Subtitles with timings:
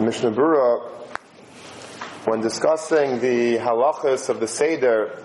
[0.00, 0.88] Mishnah Berurah,
[2.24, 5.22] when discussing the halachas of the Seder,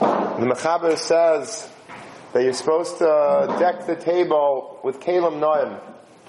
[0.00, 1.68] the Mechaber says
[2.32, 5.80] that you're supposed to deck the table with Kalim Noim.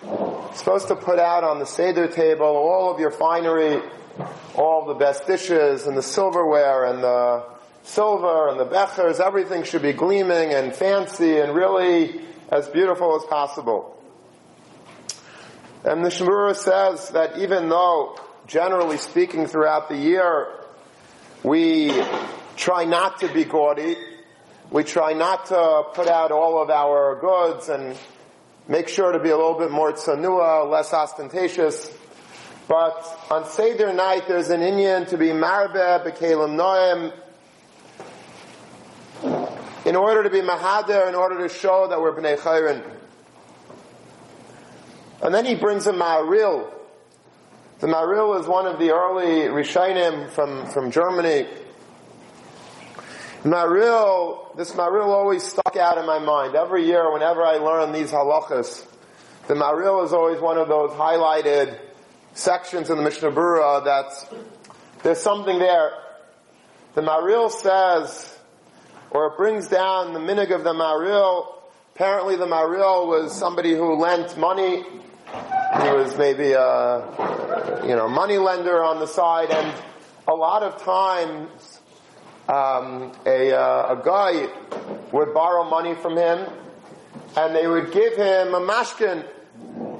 [0.03, 3.81] You're supposed to put out on the Seder table all of your finery,
[4.55, 7.45] all the best dishes and the silverware and the
[7.81, 13.23] silver and the bechers, everything should be gleaming and fancy and really as beautiful as
[13.25, 13.97] possible.
[15.83, 20.47] And the Shemura says that even though, generally speaking, throughout the year,
[21.43, 21.91] we
[22.55, 23.95] try not to be gaudy,
[24.69, 27.97] we try not to put out all of our goods and
[28.67, 31.91] make sure to be a little bit more tsanua, less ostentatious.
[32.67, 37.11] But on Seder night, there's an inyan to be marbe, bekalim noem,
[39.83, 43.00] in order to be mahader, in order to show that we're bnei chayrin.
[45.21, 46.71] And then he brings a Ma'aril.
[47.79, 51.47] The Ma'aril is one of the early Rishonim from, from Germany.
[53.43, 56.55] Ma'aril, this Ma'aril always stuck out in my mind.
[56.55, 58.85] Every year, whenever I learn these halachas,
[59.47, 61.79] the Ma'aril is always one of those highlighted
[62.33, 64.41] sections in the Mishnah Berurah that
[65.03, 65.91] there's something there.
[66.93, 68.37] The Maril says,
[69.09, 71.47] or it brings down the minig of the Maril.
[71.95, 74.83] Apparently the Maril was somebody who lent money
[75.79, 79.73] he was maybe a, you know, money lender on the side, and
[80.27, 81.79] a lot of times,
[82.49, 84.47] um, a, uh, a guy
[85.13, 86.45] would borrow money from him,
[87.37, 89.25] and they would give him a mashkin.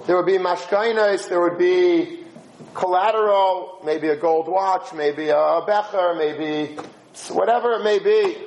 [0.06, 2.20] There would be mashkainas, there would be
[2.74, 6.78] collateral, maybe a gold watch, maybe a becher, maybe
[7.30, 8.38] whatever it may be.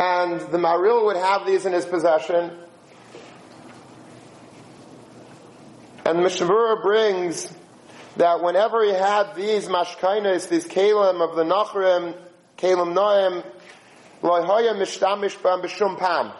[0.00, 2.50] And the Maril would have these in his possession,
[6.04, 7.50] And Mishnah brings
[8.16, 12.14] that whenever he had these mashkainis, these kalim of the Nachrim,
[12.58, 13.42] kalim noim,
[14.22, 16.32] loyhoya mishtamish bam b'shum pam.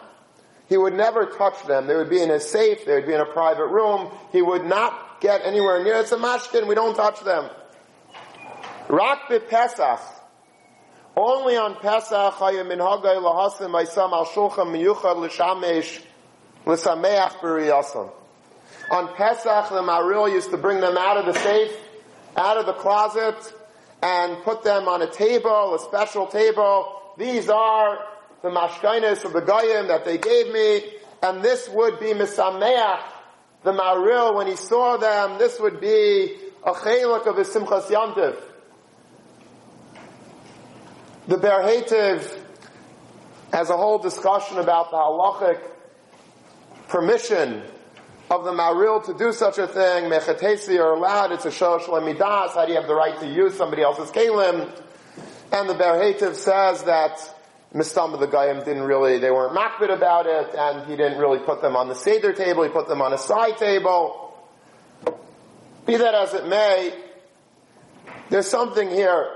[0.67, 1.87] He would never touch them.
[1.87, 4.11] They would be in a safe, they would be in a private room.
[4.31, 5.95] He would not get anywhere near.
[5.95, 7.49] It's a mashkin, we don't touch them.
[8.87, 9.99] Rak Pesach.
[11.17, 16.03] Only on Pesach, hayim min hagay lahasim aysam al shulchan miyuchad l'shamesh
[16.65, 18.11] l'sameach b'riyasam.
[18.91, 21.75] On Pesach, the Maril used to bring them out of the safe,
[22.37, 23.35] out of the closet,
[24.01, 27.01] and put them on a table, a special table.
[27.17, 28.05] These are
[28.43, 30.83] the mashkainis of the Goyim that they gave me,
[31.23, 33.01] and this would be Misameach,
[33.63, 38.39] the Maril, when he saw them, this would be a chalik of his Simchas Yantiv.
[41.27, 42.39] The Berhetiv
[43.51, 45.59] has a whole discussion about the halachic
[46.87, 47.63] permission
[48.29, 52.55] of the Maril to do such a thing, Mechatesi are allowed, it's a Shosh Lemidas,
[52.55, 54.69] how do you have the right to use somebody else's Kalim?
[55.51, 57.17] And the Berhetiv says that
[57.73, 61.39] Mistam of the Goyim didn't really, they weren't makbid about it, and he didn't really
[61.39, 64.33] put them on the Seder table, he put them on a side table.
[65.85, 66.93] Be that as it may,
[68.29, 69.34] there's something here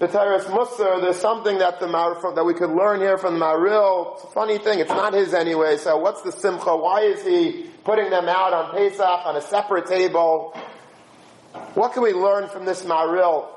[0.00, 1.86] B'Tairas Musar, there's something that the
[2.34, 4.14] that we could learn here from the Maril.
[4.14, 6.76] It's a funny thing, it's not his anyway, so what's the Simcha?
[6.76, 10.52] Why is he putting them out on Pesach on a separate table?
[11.74, 13.48] What can we learn from this Maril?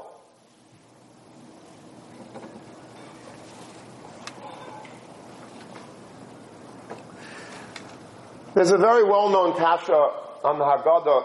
[8.53, 10.11] There's a very well-known kasha
[10.43, 11.23] on the Haggadah.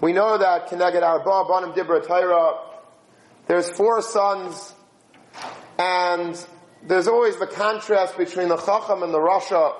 [0.00, 2.69] We know that Keneged Arba, Banim Dibra Torah,
[3.50, 4.72] there's four sons,
[5.76, 6.46] and
[6.86, 9.74] there's always the contrast between the Chacham and the Rasha.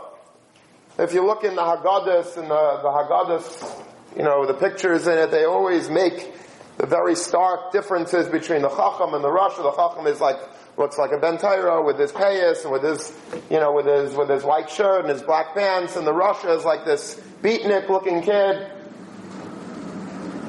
[0.98, 3.84] If you look in the Haggadahs and the, the Haggadahs,
[4.16, 6.34] you know, the pictures in it, they always make
[6.78, 9.58] the very stark differences between the Chacham and the Rasha.
[9.58, 10.40] The Chacham is like,
[10.76, 13.16] looks like a Bentaira with his payas and with his,
[13.50, 16.58] you know, with his, with his white shirt and his black pants, and the Rasha
[16.58, 18.68] is like this beatnik looking kid.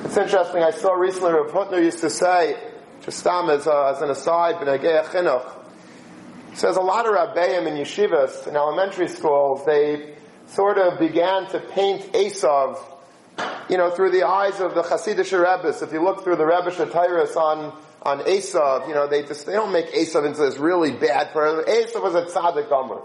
[0.06, 2.58] It's interesting, I saw recently Rav Hutner used to say,
[3.04, 5.50] just stam as, uh, as an aside, b'negei chinuch.
[6.54, 10.16] Says a lot of rabbeim in yeshivas, in elementary schools, they
[10.48, 12.78] sort of began to paint Esav,
[13.70, 15.82] you know, through the eyes of the Hasidic Rebbes.
[15.82, 19.54] If you look through the Rebbe Shatyrus on on Esav, you know, they just, they
[19.54, 21.64] don't make Esav into this really bad person.
[21.72, 23.00] Esav was a tzaddik Gomer.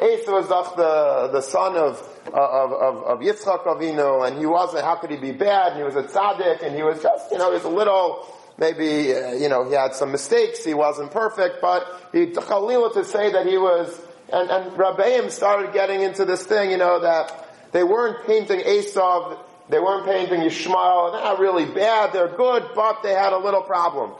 [0.00, 4.94] Esav was the, the son of, of, of, of Yitzchak Avinu, and he wasn't, how
[4.96, 5.72] could he be bad?
[5.72, 8.26] And he was a tzaddik, and he was just, you know, he was a little,
[8.58, 13.04] maybe, uh, you know, he had some mistakes, he wasn't perfect, but he, Khalil to
[13.04, 13.98] say that he was,
[14.32, 19.38] and, and Rabbeim started getting into this thing, you know, that they weren't painting Esav
[19.68, 21.12] They weren't painting Yishmael.
[21.12, 22.12] They're not really bad.
[22.12, 24.12] They're good, but they had a little problem.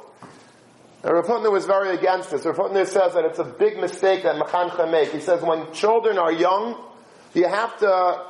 [1.02, 2.44] And Rav was very against this.
[2.44, 5.10] Rav Hutner says that it's a big mistake that Mechancha make.
[5.12, 6.76] He says when children are young,
[7.34, 8.22] you have to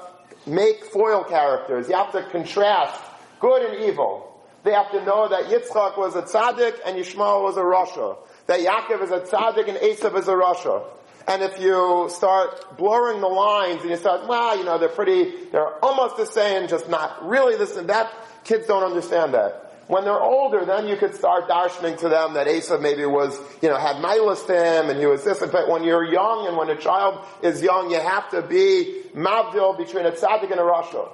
[0.47, 1.89] make foil characters.
[1.89, 3.01] You have to contrast
[3.41, 4.28] good and evil.
[4.69, 8.19] They have to know that Yitzchak was a tzaddik and Yishmael was a rasha.
[8.49, 10.85] That Yaakov is a tzaddik and Esav is a rasha.
[11.27, 15.47] And if you start blurring the lines and you start, well, you know, they're pretty,
[15.53, 18.13] they're almost the same, just not really this and that,
[18.45, 19.87] kids don't understand that.
[19.87, 23.71] When they're older, then you could start darshaning to them that Esav maybe was, you
[23.71, 25.39] know, had milas him and he was this.
[25.39, 29.79] But when you're young and when a child is young, you have to be mavdil
[29.79, 31.09] between a tzaddik and a rasha.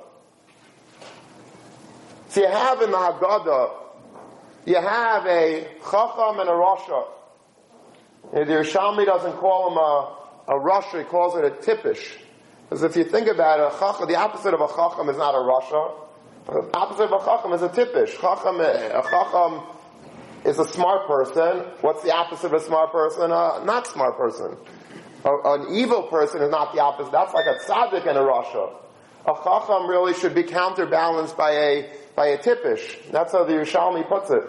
[2.34, 3.70] So you have in the Haggadah,
[4.66, 7.06] you have a chacham and a rasha.
[8.32, 12.18] The Yerushalmi doesn't call him a, a rasha, he calls it a tippish.
[12.64, 15.36] Because if you think about it, a chacham, the opposite of a chacham is not
[15.36, 15.94] a rasha.
[16.46, 18.20] The opposite of a chacham is a tippish.
[18.20, 19.62] Chacham, a chacham
[20.44, 21.66] is a smart person.
[21.82, 23.30] What's the opposite of a smart person?
[23.30, 24.56] A not smart person.
[25.24, 27.12] A, an evil person is not the opposite.
[27.12, 28.74] That's like a tzaddik and a rasha.
[29.24, 33.10] A chacham really should be counterbalanced by a by a tippish.
[33.10, 34.44] That's how the Yerushalmi puts it.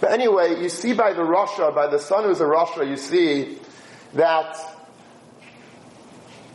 [0.00, 3.58] But anyway, you see by the rasha, by the son who's a rasha, you see
[4.14, 4.56] that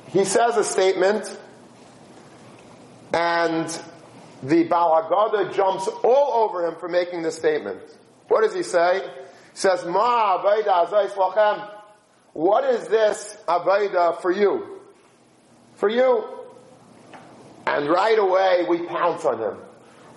[0.08, 1.38] he says a statement,
[3.14, 3.68] and
[4.44, 7.82] the Balagada jumps all over him for making this statement.
[8.28, 9.02] What does he say?
[9.02, 10.42] He says, Ma.
[12.34, 14.80] What is this Abayda for you?
[15.76, 16.43] For you.
[17.74, 19.58] And right away we pounce on him.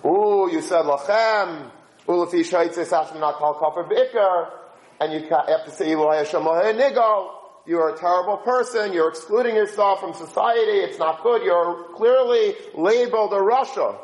[0.05, 1.71] Ooh, you said lachem.
[2.07, 4.49] Ulafi shaitzes not call kafir bikr,
[5.01, 7.31] and you have to say Elohi Hashem nigo.
[7.65, 8.93] You're a terrible person.
[8.93, 10.77] You're excluding yourself from society.
[10.85, 11.41] It's not good.
[11.41, 13.97] You're clearly labeled a rasha.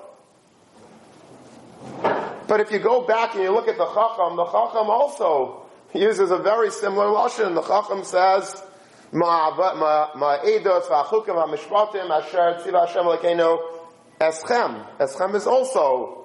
[2.47, 5.61] But if you go back and you look at the Chacham, the Chacham also
[5.93, 7.53] uses a very similar lashon.
[7.53, 8.61] The Chacham says,
[9.13, 13.59] "Ma'edos v'achukim ha'mishpatim asher tziva Hashem lekeinu
[14.19, 16.23] eschem." Eschem is also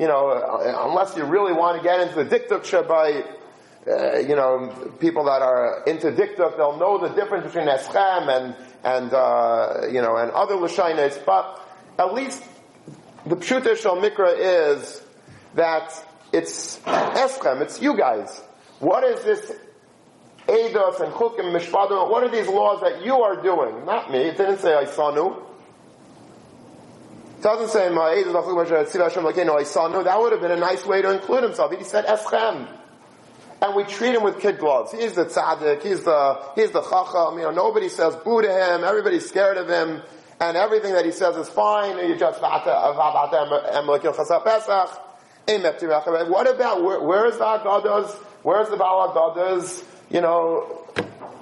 [0.00, 0.30] you know,
[0.88, 3.22] unless you really want to get into the diktuk by,
[3.86, 8.56] uh, you know, people that are into diktuk, they'll know the difference between eschem and,
[8.82, 11.60] and, uh, you know, and other l'shainis, but
[11.98, 12.42] at least
[13.26, 15.02] the pshuta shal mikra is
[15.54, 15.92] that
[16.32, 18.40] it's eschem, it's you guys.
[18.78, 19.52] What is this
[20.46, 23.84] Eidos and Chukim Mishpadim, what are these laws that you are doing?
[23.84, 24.18] Not me.
[24.18, 25.46] It didn't say I you.
[27.38, 31.44] It doesn't say no, I saw That would have been a nice way to include
[31.44, 31.72] himself.
[31.76, 32.66] He said Eschem.
[33.62, 34.92] And we treat him with kid gloves.
[34.92, 38.84] He's the tzaddik, he's the, he's the chacham, you know, nobody says boo to him,
[38.84, 40.00] everybody's scared of him,
[40.40, 42.66] and everything that he says is fine, you just, what
[46.54, 48.10] about, where, where's the Agadas,
[48.42, 50.86] where's the Baal Agadas, you know,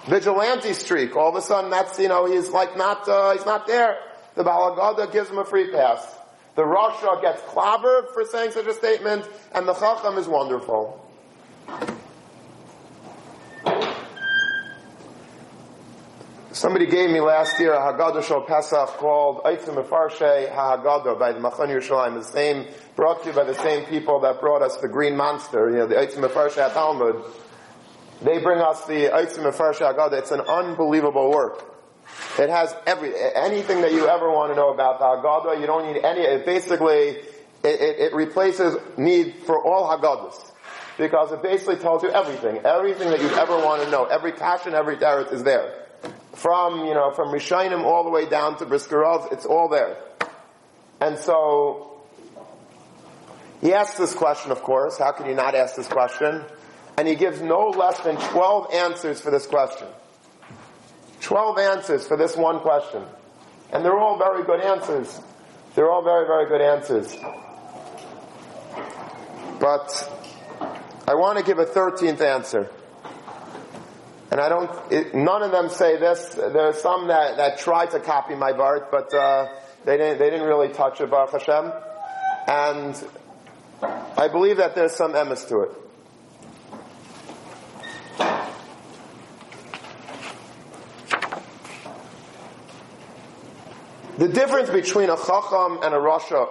[0.06, 1.16] vigilante streak?
[1.16, 3.98] All of a sudden that's, you know, he's like not, uh, he's not there
[4.38, 6.16] the Balagada gives him a free pass.
[6.54, 11.04] The Rasha gets clobbered for saying such a statement, and the Chacham is wonderful.
[16.52, 21.40] Somebody gave me last year a Haggadah Shal Pesach called Eitzim Mefarshe HaHaggadah by the
[21.40, 24.88] Machon Yerushalayim, the same, brought to you by the same people that brought us the
[24.88, 27.24] Green Monster, you know, the Eitzim Mefarshe Talmud.
[28.22, 30.18] They bring us the Eitzim Mefarshe HaGadah.
[30.18, 31.64] It's an unbelievable work.
[32.38, 35.60] It has every, anything that you ever want to know about the Haggadah.
[35.60, 37.24] You don't need any, it basically, it,
[37.62, 40.52] it, it replaces need for all Haggadahs.
[40.96, 42.58] Because it basically tells you everything.
[42.64, 44.04] Everything that you ever want to know.
[44.04, 45.86] Every passion, every deret is there.
[46.34, 49.96] From, you know, from Rishainim all the way down to Briskerov, it's all there.
[51.00, 52.00] And so,
[53.60, 54.98] he asks this question, of course.
[54.98, 56.44] How can you not ask this question?
[56.98, 59.86] And he gives no less than 12 answers for this question.
[61.20, 63.04] 12 answers for this one question.
[63.72, 65.20] And they're all very good answers.
[65.76, 67.16] They're all very, very good answers.
[69.60, 70.12] But
[71.06, 72.68] I want to give a 13th answer.
[74.32, 76.34] And I don't, it, none of them say this.
[76.34, 79.46] There are some that, that try to copy my Bart, but uh,
[79.84, 81.72] they, didn't, they didn't really touch it, Baruch Hashem.
[82.48, 83.08] And
[84.16, 85.87] I believe that there's some emes to it.
[94.18, 96.48] The difference between a chacham and a rasha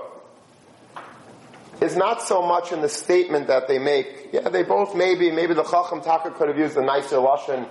[1.82, 4.30] is not so much in the statement that they make.
[4.32, 7.68] Yeah, they both maybe, maybe the chacham taka could have used a nicer lashon.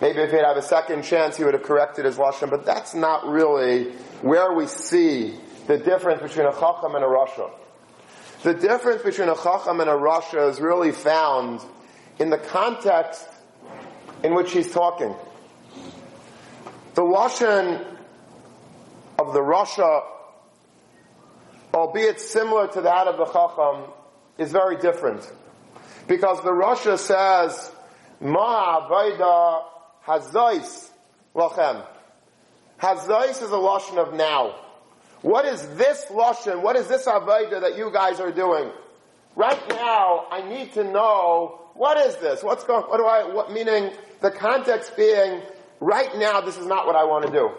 [0.00, 2.48] Maybe if he'd have a second chance, he would have corrected his lashon.
[2.48, 3.92] But that's not really
[4.22, 5.34] where we see
[5.66, 7.50] the difference between a Chacham and a Rasha.
[8.42, 11.60] The difference between a Chacham and a Rasha is really found
[12.18, 13.28] in the context
[14.22, 15.14] in which he's talking.
[16.94, 17.93] The Lashon
[19.18, 20.02] of the Rasha,
[21.72, 23.92] albeit similar to that of the Chacham,
[24.38, 25.30] is very different.
[26.06, 27.72] Because the Rasha says,
[28.20, 29.62] Ma Avaida
[30.06, 30.90] Hazais
[31.34, 31.84] Lachem.
[32.80, 34.56] Hazais is a Lashon of now.
[35.22, 38.70] What is this Lashon, what is this Avaida that you guys are doing?
[39.36, 42.42] Right now, I need to know, what is this?
[42.42, 45.40] What's going, what do I, what, meaning, the context being,
[45.80, 47.50] right now, this is not what I want to do.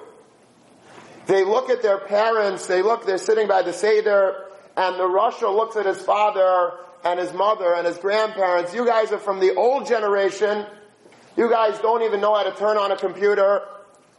[1.28, 4.46] They look at their parents, they look, they're sitting by the Seder,
[4.78, 8.74] and the Rasha looks at his father and his mother and his grandparents.
[8.74, 10.66] You guys are from the old generation.
[11.38, 13.62] You guys don't even know how to turn on a computer.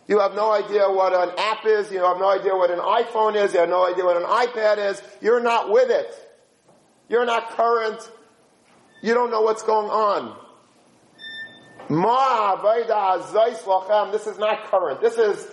[0.08, 1.90] You have no idea what an app is.
[1.90, 3.52] You have no idea what an iPhone is.
[3.54, 5.02] You have no idea what an iPad is.
[5.20, 6.14] You're not with it.
[7.08, 8.08] You're not current.
[9.02, 10.36] You don't know what's going on.
[11.88, 12.56] Ma
[14.12, 15.00] This is not current.
[15.00, 15.48] This is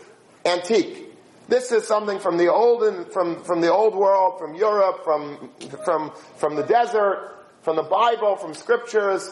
[0.45, 1.12] antique.
[1.53, 5.51] This is something from the old, from, from the old world, from Europe, from,
[5.85, 9.31] from, from the desert, from the Bible, from scriptures.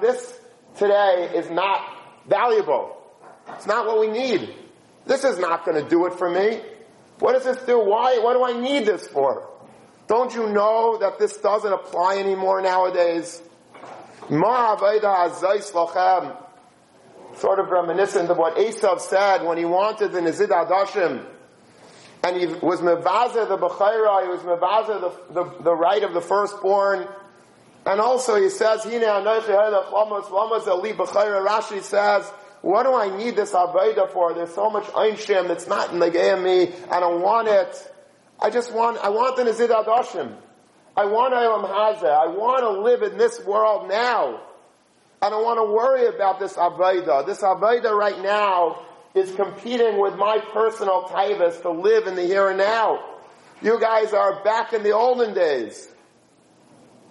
[0.00, 0.40] This
[0.76, 1.86] today is not
[2.26, 2.96] valuable.
[3.50, 4.52] It's not what we need.
[5.06, 6.60] This is not going to do it for me.
[7.20, 7.78] What does this do?
[7.78, 8.18] Why?
[8.18, 9.50] What do I need this for?
[10.08, 13.40] Don't you know that this doesn't apply anymore nowadays?
[17.36, 21.24] Sort of reminiscent of what Esav said when he wanted the Nizid Adashim.
[22.24, 26.20] And he was mevazer the Bechaira, he was mevazer the, the, the right of the
[26.20, 27.06] firstborn.
[27.84, 29.42] And also he says, Hine Rashi
[31.82, 34.34] says, what do I need this Aveda for?
[34.34, 36.70] There's so much Einshim that's not in the me.
[36.90, 37.92] I don't want it.
[38.40, 40.36] I just want, I want the Nizid Adashim.
[40.96, 42.04] I want Elam Hazeh.
[42.04, 44.42] I want to live in this world now.
[45.22, 47.24] I don't want to worry about this Avaida.
[47.24, 52.48] This Avaida right now is competing with my personal taivas to live in the here
[52.48, 53.04] and now.
[53.62, 55.88] You guys are back in the olden days.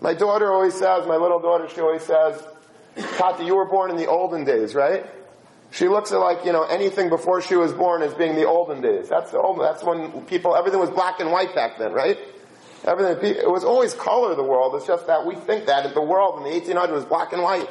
[0.02, 2.44] My daughter always says, my little daughter, she always says,
[3.18, 5.06] Tati, you were born in the olden days, right?
[5.70, 8.82] She looks at like, you know, anything before she was born as being the olden
[8.82, 9.08] days.
[9.08, 12.20] That's the old, that's when people, everything was black and white back then, right?
[12.84, 14.76] Everything, it was always color, the world.
[14.76, 17.70] It's just that we think that the world in the 1800s was black and white.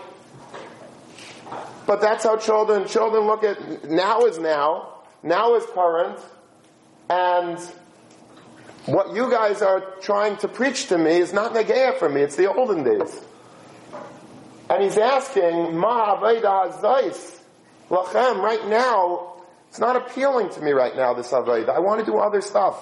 [1.91, 6.21] But that's how children, children look at now is now, now is current,
[7.09, 7.59] and
[8.87, 12.37] what you guys are trying to preach to me is not Negea for me, it's
[12.37, 13.21] the olden days.
[14.71, 17.41] And he's asking, Ma Zais,
[17.89, 21.71] Lachem, right now, it's not appealing to me right now, this Aveda.
[21.71, 22.81] I want to do other stuff.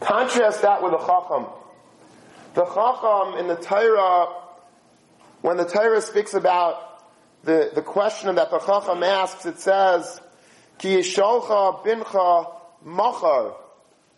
[0.00, 1.48] Contrast that with the Chacham.
[2.54, 4.44] The Chacham in the Torah
[5.46, 7.04] when the Torah speaks about
[7.44, 10.20] the, the question that the Chacham asks, it says,
[10.76, 12.52] Ki yisholcha bincha
[12.84, 13.54] machar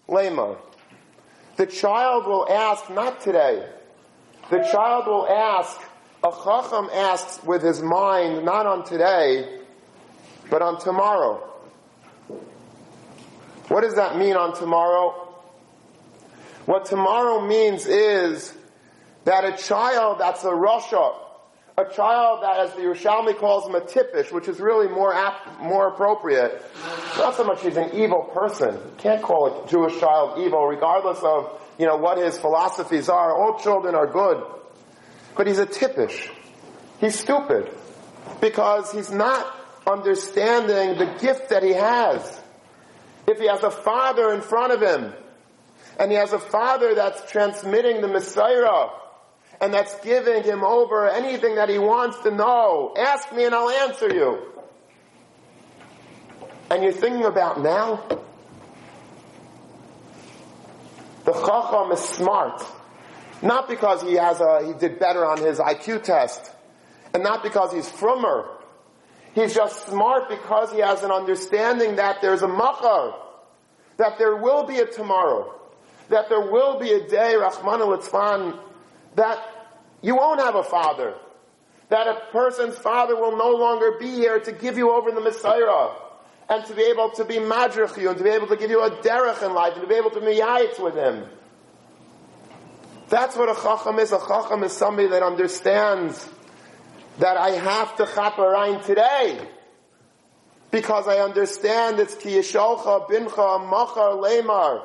[0.08, 0.56] lemar.
[1.56, 3.68] The child will ask, not today.
[4.48, 5.78] The child will ask,
[6.24, 9.60] a Chacham asks with his mind, not on today,
[10.48, 11.46] but on tomorrow.
[13.68, 15.10] What does that mean on tomorrow?
[16.64, 18.54] What tomorrow means is
[19.28, 21.14] that a child that's a Rasha,
[21.76, 25.60] a child that, as the Yerushalmi calls him, a tippish, which is really more apt,
[25.60, 26.64] more appropriate.
[27.18, 28.72] Not so much he's an evil person.
[28.72, 33.36] You can't call a Jewish child evil, regardless of you know what his philosophies are.
[33.36, 34.42] All children are good,
[35.36, 36.30] but he's a tippish.
[36.98, 37.70] He's stupid
[38.40, 39.46] because he's not
[39.86, 42.40] understanding the gift that he has.
[43.26, 45.12] If he has a father in front of him,
[46.00, 48.90] and he has a father that's transmitting the Mesorah,
[49.60, 52.94] and that's giving him over anything that he wants to know.
[52.96, 54.38] Ask me and I'll answer you.
[56.70, 58.04] And you're thinking about now?
[61.24, 62.64] The Chacham is smart.
[63.42, 66.52] Not because he has a, he did better on his IQ test.
[67.14, 68.48] And not because he's frummer.
[69.34, 73.14] He's just smart because he has an understanding that there's a machar.
[73.96, 75.54] That there will be a tomorrow.
[76.10, 77.92] That there will be a day, Rahman al
[79.16, 79.38] that
[80.02, 81.14] you won't have a father.
[81.88, 85.94] That a person's father will no longer be here to give you over the Mesorah
[86.50, 88.82] and to be able to be madrich you and to be able to give you
[88.82, 91.24] a derech in life and to be able to miyayitz with him.
[93.08, 94.12] That's what a chacham is.
[94.12, 96.28] A chacham is somebody that understands
[97.18, 99.40] that I have to chaperein today.
[100.70, 104.82] because I understand it's ki yisholcha bincha machar lemar.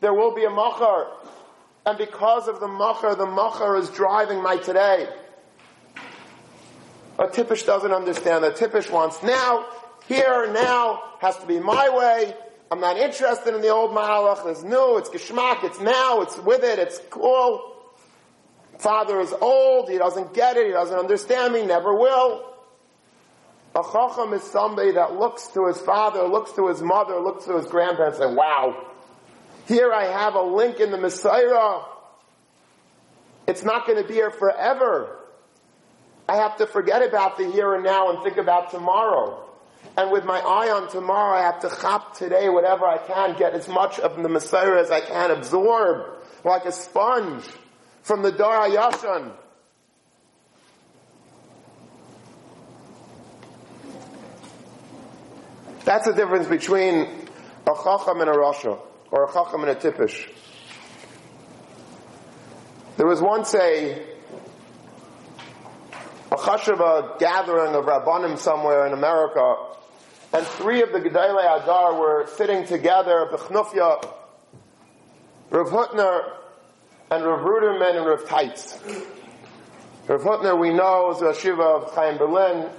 [0.00, 1.08] There will be a machar.
[1.84, 5.08] And because of the machar, the machar is driving my today.
[7.18, 8.44] A tippish doesn't understand.
[8.44, 9.66] A tippish wants now,
[10.06, 12.34] here, now, has to be my way.
[12.70, 14.44] I'm not interested in the old malach.
[14.44, 17.76] There's new, it's geschmack, it's now, it's with it, it's cool.
[18.78, 22.48] Father is old, he doesn't get it, he doesn't understand me, never will.
[23.74, 27.56] A chacham is somebody that looks to his father, looks to his mother, looks to
[27.56, 28.91] his grandparents and wow,
[29.66, 31.84] here I have a link in the Mesorah.
[33.46, 35.18] It's not going to be here forever.
[36.28, 39.48] I have to forget about the here and now and think about tomorrow.
[39.96, 43.52] And with my eye on tomorrow, I have to chop today whatever I can, get
[43.52, 47.44] as much of the Mesorah as I can absorb, like a sponge
[48.02, 49.32] from the Dar Yashan.
[55.84, 57.08] That's the difference between
[57.66, 58.78] a chacham and a rasha,
[59.12, 60.28] or a chacham and a tippish.
[62.96, 64.02] There was once a
[66.32, 69.56] a chashava gathering of rabbanim somewhere in America,
[70.32, 74.02] and three of the Gedalei Adar were sitting together, Bechnufya,
[75.50, 76.32] Rav Hutner,
[77.10, 78.80] and Rav Ruderman and Rav Teitz.
[80.08, 82.70] Rav Hutner we know is the Shiva of Chaim Berlin,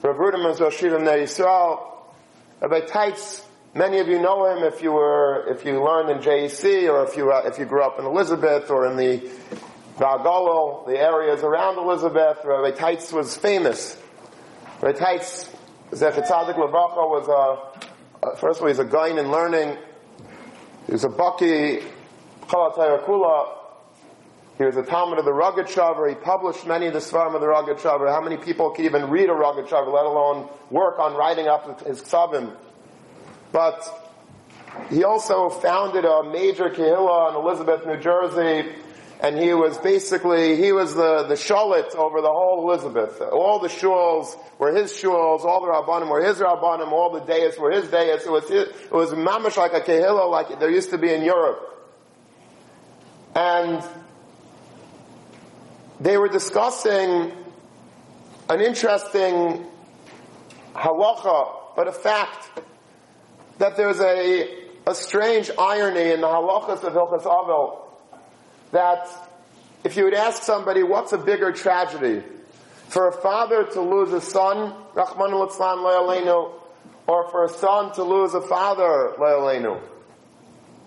[0.00, 1.92] Rav Ruderman is the Shiva of Yisrael,
[2.62, 3.44] Rabbi Teitz,
[3.74, 7.16] many of you know him if you were, if you learned in JEC or if
[7.16, 9.30] you, if you grew up in Elizabeth or in the
[9.96, 12.38] Valgolo, the areas around Elizabeth.
[12.44, 13.96] Rabbi Teitz was famous.
[14.80, 15.52] Rabbi Teitz,
[15.90, 19.76] Zechet Tzadik Lavacha was a, uh, first of all, he's a guy in learning.
[20.86, 21.84] He was a Baki,
[22.46, 23.54] Kula.
[24.56, 26.08] He was a Talmud of the Rogatchover.
[26.08, 28.08] He published many of the Svarim of the Rogatchover.
[28.08, 32.02] How many people can even read a Rogatchover, let alone work on writing up his
[32.02, 32.56] Ksavim?
[33.52, 33.82] But
[34.90, 38.72] he also founded a major kehillah in Elizabeth, New Jersey,
[39.20, 43.20] and he was basically, he was the, the shalit over the whole Elizabeth.
[43.20, 47.58] All the shuls were his shuls, all the rabbanim were his rabbanim, all the deis
[47.58, 48.26] were his deis.
[48.26, 51.64] It was, it was mamash like a kehillah like there used to be in Europe.
[53.34, 53.82] And
[56.00, 57.32] they were discussing
[58.48, 59.66] an interesting
[60.74, 62.60] halacha, but a fact
[63.58, 64.48] that there's a,
[64.86, 67.84] a strange irony in the halachas of Hilchas Avel
[68.72, 69.08] that
[69.84, 72.22] if you would ask somebody what's a bigger tragedy,
[72.88, 75.32] for a father to lose a son, Rahman
[77.06, 79.14] or for a son to lose a father,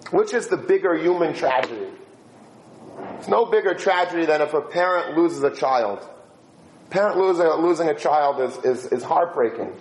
[0.10, 1.88] which is the bigger human tragedy?
[3.18, 6.08] It's no bigger tragedy than if a parent loses a child.
[6.90, 9.72] Parent losing, losing a child is, is, is heartbreaking.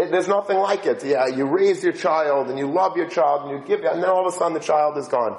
[0.00, 1.04] It, there's nothing like it.
[1.04, 4.08] Yeah, you raise your child and you love your child and you give and then
[4.08, 5.36] all of a sudden the child is gone.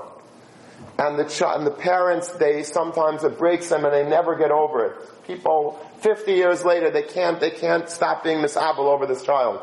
[0.99, 4.51] And the, ch- and the parents, they sometimes it breaks them and they never get
[4.51, 5.25] over it.
[5.25, 9.61] People, 50 years later, they can't, they can't stop being misabel over this child.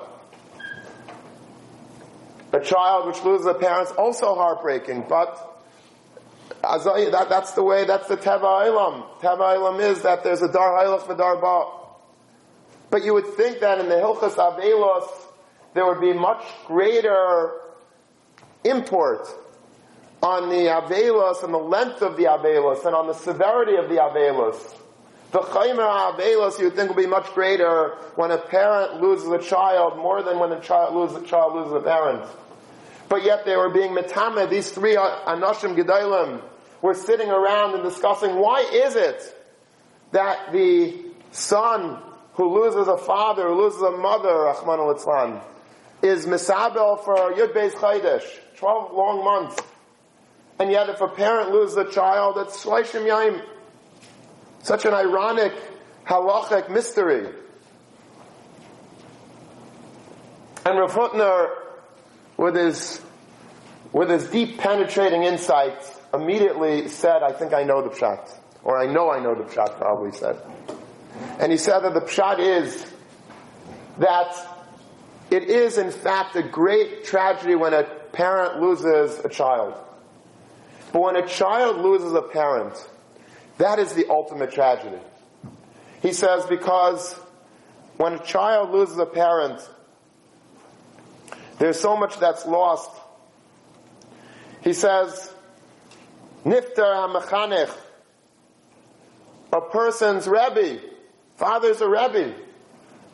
[2.52, 5.62] A child which loses a parent also heartbreaking, but
[6.62, 9.06] that, that's the way, that's the Teva Ilam.
[9.20, 11.77] Teva Ilam is that there's a Dar Hailach V'Dar Ba.
[12.90, 15.08] But you would think that in the Hilchas Avelos,
[15.74, 17.52] there would be much greater
[18.64, 19.28] import
[20.22, 23.96] on the Avelos and the length of the Avelos and on the severity of the
[23.96, 24.74] Avelos.
[25.30, 29.38] The Chaymer Avelos you would think would be much greater when a parent loses a
[29.38, 32.24] child more than when a child loses a child loses a parent.
[33.08, 34.48] But yet they were being metame.
[34.48, 36.42] These three Anashim Gedalim
[36.80, 39.22] were sitting around and discussing why is it
[40.12, 40.94] that the
[41.30, 42.02] son
[42.38, 45.42] who loses a father, who loses a mother, Rahman al
[46.02, 48.22] is misabel for Yud Beis Chaydesh,
[48.58, 49.60] 12 long months.
[50.60, 53.44] And yet if a parent loses a child, it's Shleishim Yaim.
[54.62, 55.52] Such an ironic
[56.06, 57.26] halachic mystery.
[60.64, 61.50] And Rav Hutner
[62.36, 63.00] with his,
[63.92, 68.32] with his deep penetrating insights, immediately said, I think I know the pshat.
[68.62, 70.40] Or I know I know the pshat, probably said.
[71.40, 72.92] And he said that the pshat is
[73.98, 74.34] that
[75.30, 79.74] it is in fact a great tragedy when a parent loses a child.
[80.92, 82.74] But when a child loses a parent,
[83.58, 84.98] that is the ultimate tragedy.
[86.00, 87.12] He says because
[87.96, 89.60] when a child loses a parent,
[91.58, 92.90] there's so much that's lost.
[94.62, 95.32] He says,
[96.44, 97.70] Niftar HaMechanech,
[99.52, 100.80] a person's Rebbe,
[101.38, 102.34] father's a Rebbe.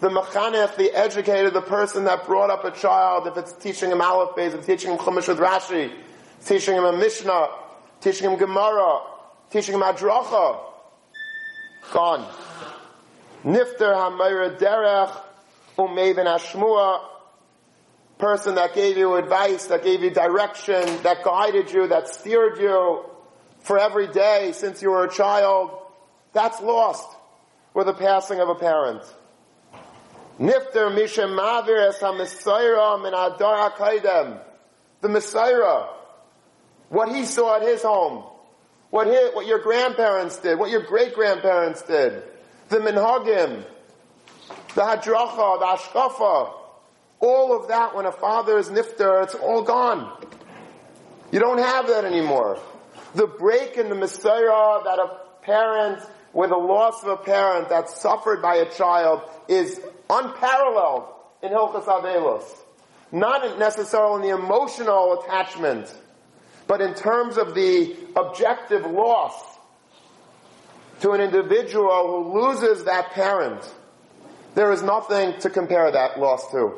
[0.01, 4.01] the mechanech, the educator, the person that brought up a child, if it's teaching him
[4.01, 5.93] Aleph if it's teaching him Chumash with Rashi,
[6.45, 7.49] teaching him a Mishnah,
[8.01, 9.01] teaching him Gemara,
[9.51, 10.59] teaching him Adracha,
[11.93, 12.27] gone.
[13.45, 15.21] Nifter HaMeira Derech,
[15.79, 17.11] Umeven Ashmua,
[18.19, 23.05] person that gave you advice, that gave you direction, that guided you, that steered you
[23.61, 25.71] for every day since you were a child,
[26.33, 27.07] that's lost
[27.75, 29.03] with the passing of a parent.
[30.39, 34.41] Nifter Mishem Mavir Es HaMesorah Min Adar HaKaidem.
[35.01, 35.89] The Mesorah.
[36.89, 38.25] What he saw at his home.
[38.91, 40.59] What, his, what your grandparents did.
[40.59, 42.23] What your great-grandparents did.
[42.69, 43.65] The Minhagim.
[44.75, 45.59] The Hadracha.
[45.59, 46.53] The Ashkafa.
[47.21, 50.13] All of that when a father is Nifter, it's all gone.
[51.33, 52.59] You don't have that anymore.
[53.15, 56.01] The break in the Mesorah that a parent
[56.35, 61.05] with the loss of a parent that's suffered by a child is unparalleled
[61.43, 62.45] in Hilchas Avelos.
[63.13, 65.95] Not necessarily in the emotional attachment,
[66.67, 69.35] but in terms of the objective loss
[71.01, 73.63] to an individual who loses that parent.
[74.55, 76.75] There is nothing to compare that loss to.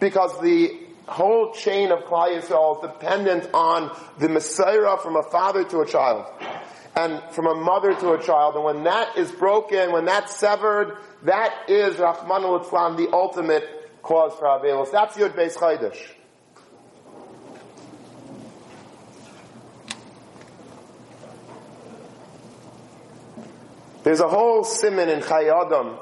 [0.00, 5.64] Because the whole chain of Klal Yisrael is dependent on the Mesorah from a father
[5.64, 6.26] to a child.
[6.96, 8.54] And from a mother to a child.
[8.54, 12.58] And when that is broken, when that's severed, that is Rahman al
[12.96, 14.90] the ultimate cause for Avelos.
[14.90, 15.98] That's Yud Beis Chaydish.
[24.06, 25.98] There's a whole simon in Chayadam.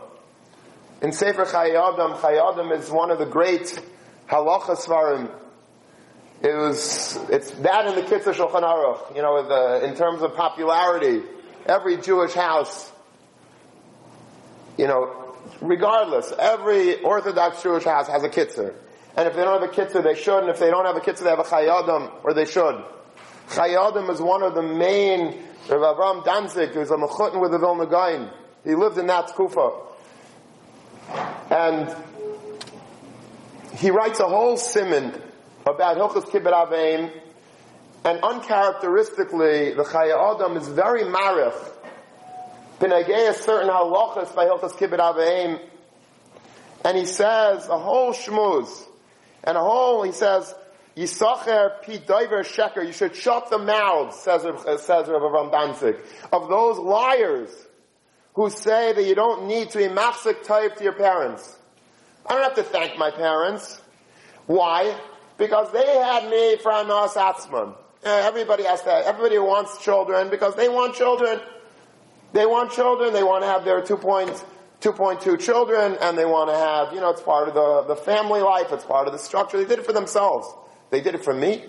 [1.01, 3.81] In Sefer Chayadam, Chayadam is one of the great
[4.29, 5.31] halacha svarim.
[6.45, 10.37] It was, it's that in the Kitzur Shulchan Aruch, you know, the, in terms of
[10.37, 11.23] popularity.
[11.67, 12.93] Every Jewish house
[14.77, 18.75] you know, regardless, every Orthodox Jewish house has a kitzur.
[19.17, 20.41] And if they don't have a kitzur, they should.
[20.41, 22.85] And if they don't have a kitzur, they have a chayadim, or they should.
[23.51, 27.87] Chayadim is one of the main, Rav Avram Danzig, who's a mechutin with the Vilna
[27.87, 28.31] Gaon.
[28.65, 29.71] He lived in that kufa.
[31.51, 31.95] And
[33.77, 35.21] he writes a whole simon
[35.67, 37.11] about Hilchas Kibbut Aveim,
[38.05, 41.55] and uncharacteristically, the Chayadim is very marif.
[42.79, 45.61] Pinagea certain halachas by Hilchas Kibbut Aveim,
[46.85, 48.69] and he says a whole shmuz,
[49.43, 50.55] and a whole, he says,
[50.97, 55.97] Yisacher pi sheker, you should shut the mouths, says, uh, says Rabbi Ram Danzig,
[56.33, 57.51] of those liars
[58.35, 61.57] who say that you don't need to be machzik type to your parents.
[62.27, 63.81] I don't have to thank my parents.
[64.47, 64.99] Why?
[65.37, 67.75] Because they had me from anas atzman.
[68.05, 69.05] Uh, everybody has that.
[69.05, 71.41] Everybody wants children because they want children.
[72.35, 76.93] They want children, they want to have their 2.2 children, and they want to have,
[76.93, 79.57] you know, it's part of the, the family life, it's part of the structure.
[79.57, 80.49] They did it for themselves.
[80.91, 81.65] They did it for me.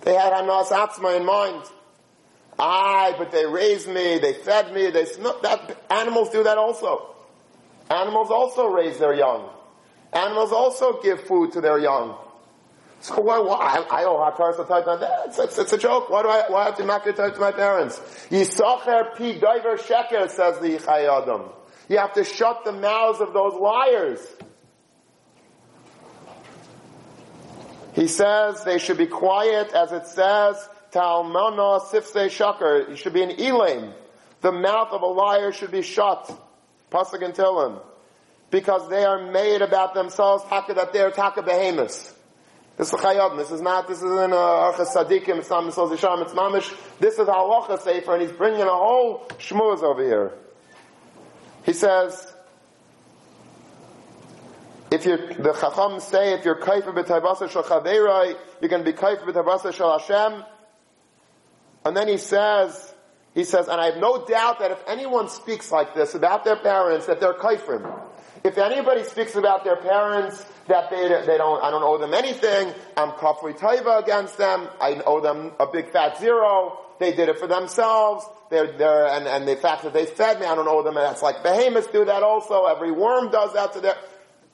[0.00, 1.62] They had Hanas Atzma in mind.
[2.58, 5.04] Aye, but they raised me, they fed me, they,
[5.42, 7.14] that, animals do that also.
[7.90, 9.50] Animals also raise their young.
[10.14, 12.16] Animals also give food to their young.
[13.00, 13.56] So why, why
[13.90, 16.10] I, I owe hakar satai it's, it's, it's a joke.
[16.10, 17.98] Why do I, why have to make it to my parents?
[18.30, 21.50] Yisacher pi diver sheker, says the Chayadam.
[21.88, 24.20] You have to shut the mouths of those liars.
[27.94, 32.90] He says they should be quiet, as it says, Talmana sifse shaker.
[32.90, 33.94] It should be an elam.
[34.42, 36.30] The mouth of a liar should be shut.
[36.90, 37.80] Pasuk and Tilim.
[38.50, 42.14] Because they are made about themselves, taka that they're taka behemoths.
[42.76, 43.36] This is Chayad.
[43.36, 46.74] This is not, this isn't Archas Sadikim, it's not Misal Zisham, it's Mamish.
[46.98, 50.32] This is Halacha Sefer, and he's bringing a whole shmuz over here.
[51.64, 52.32] He says,
[54.90, 58.96] if you the Chacham say, if you're kaifer b'tavasa shal chaverai, you're going to be
[58.96, 60.42] kaifer b'tavasa shal Hashem.
[61.84, 62.94] And then he says,
[63.34, 66.56] he says, and I have no doubt that if anyone speaks like this about their
[66.56, 68.02] parents, that they're kaifrim.
[68.42, 72.72] If anybody speaks about their parents, that they, they don't, I don't owe them anything,
[72.96, 77.38] I'm kafri taiva against them, I owe them a big fat zero, they did it
[77.38, 80.82] for themselves, they're, they're, and, and the fact that they fed me, I don't owe
[80.82, 83.96] them, that's like behemoths do that also, every worm does that to their,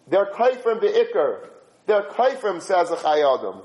[0.09, 1.49] they're kaifrim be'ikr.
[1.87, 3.64] They're kaifrim, says the chayadim.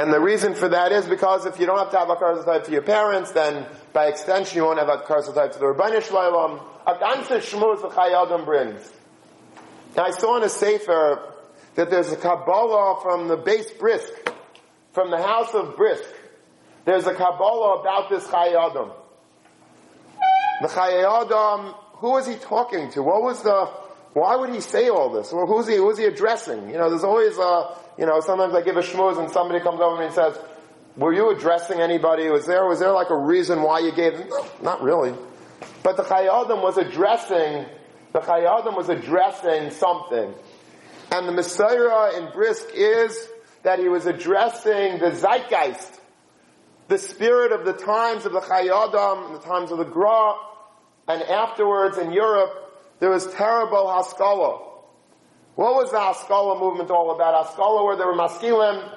[0.00, 2.64] And the reason for that is because if you don't have to have a karzatai
[2.64, 6.62] to your parents, then by extension you won't have a karzatai to the Rabbanish Shlalom.
[6.86, 8.90] A ganze shmuz the brings.
[9.98, 11.34] I saw in a Sefer
[11.74, 14.10] that there's a Kabbalah from the base Brisk,
[14.92, 16.08] from the house of Brisk,
[16.86, 18.52] there's a Kabbalah about this Chai
[20.62, 23.02] The Chai who was he talking to?
[23.02, 23.68] What was the,
[24.12, 25.32] why would he say all this?
[25.32, 26.68] Well, who's he, who's he addressing?
[26.68, 29.80] You know, there's always a, you know, sometimes I give a shmooze and somebody comes
[29.80, 30.36] over and says,
[30.96, 32.28] were you addressing anybody?
[32.28, 34.14] Was there, was there like a reason why you gave?
[34.28, 35.14] No, not really.
[35.82, 37.66] But the Chai Adam was addressing,
[38.12, 40.34] the Chai Adam was addressing something.
[41.12, 43.28] And the Mesorah in Brisk is
[43.62, 46.00] that he was addressing the zeitgeist,
[46.88, 50.34] the spirit of the times of the Chai Adam, the times of the Gra,
[51.06, 52.69] and afterwards in Europe,
[53.00, 54.66] there was terrible Haskalah.
[55.56, 57.46] What was the Haskalah movement all about?
[57.46, 58.96] Haskalah where there were maskilim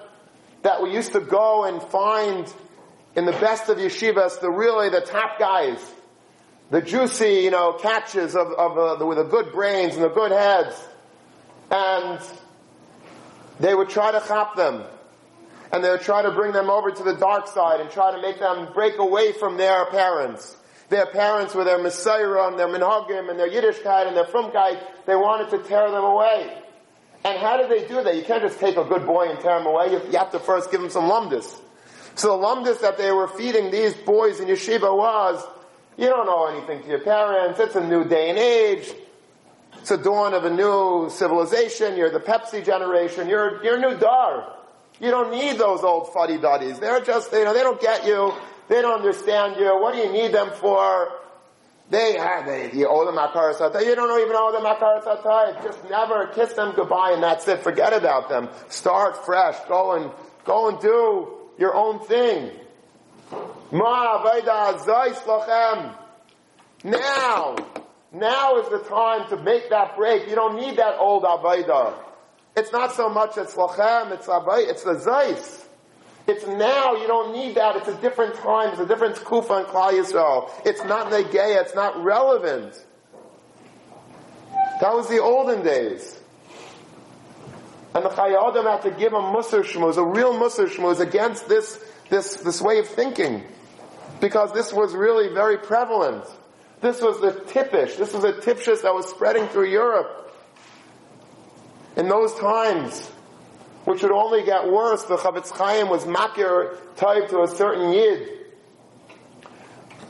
[0.61, 2.53] that we used to go and find
[3.15, 5.77] in the best of yeshivas, the really, the top guys,
[6.71, 10.09] the juicy, you know, catches of, of uh, the, with the good brains and the
[10.09, 10.75] good heads.
[11.69, 12.19] And
[13.59, 14.83] they would try to chop them.
[15.71, 18.21] And they would try to bring them over to the dark side and try to
[18.21, 20.55] make them break away from their parents.
[20.93, 25.15] Their parents with their Mesorah and their Minhagim and their Yiddishkeit and their Frumkeit, they
[25.15, 26.56] wanted to tear them away.
[27.25, 28.15] And how did they do that?
[28.15, 29.91] You can't just take a good boy and tear him away.
[29.91, 31.60] You have to first give him some lumdis.
[32.13, 35.43] So the lumdis that they were feeding these boys in yeshiva was,
[35.97, 37.60] you don't know anything to your parents.
[37.60, 38.93] It's a new day and age.
[39.79, 41.97] It's a dawn of a new civilization.
[41.97, 43.27] You're the Pepsi generation.
[43.27, 44.58] You're, you're new dar.
[45.01, 46.77] You don't need those old fuddy duddies.
[46.77, 48.32] They're just, you know, they don't get you.
[48.67, 49.80] They don't understand you.
[49.80, 51.12] What do you need them for?
[51.89, 56.28] They have, they, owe them Makaras You don't know even owe them Makaras Just never
[56.28, 57.60] kiss them goodbye and that's it.
[57.60, 58.49] Forget about them.
[58.69, 59.58] Start fresh.
[59.67, 60.12] Go and,
[60.45, 62.52] go and do your own thing.
[63.71, 64.23] Now,
[68.12, 70.28] now is the time to make that break.
[70.30, 71.93] You don't need that old Avaida.
[72.56, 75.62] It's not so much it's lachem, it's Avaida, it's the Zeis.
[76.25, 77.75] It's now, you don't need that.
[77.75, 80.49] It's a different time, it's a different kufa and Klal Yisrael.
[80.65, 82.73] It's not Negeya, it's not relevant.
[84.79, 86.19] That was the olden days.
[87.93, 91.83] And the Chayyim had to give a Musar Shmuz, a real Musar Shmuz against this,
[92.09, 93.43] this, this way of thinking.
[94.19, 96.23] Because this was really very prevalent.
[96.81, 97.97] This was the tippish.
[97.97, 100.33] This was a tipshus that was spreading through Europe.
[101.95, 103.12] In those times,
[103.85, 108.29] which would only get worse, the Chafetz Chaim was makir type to a certain yid.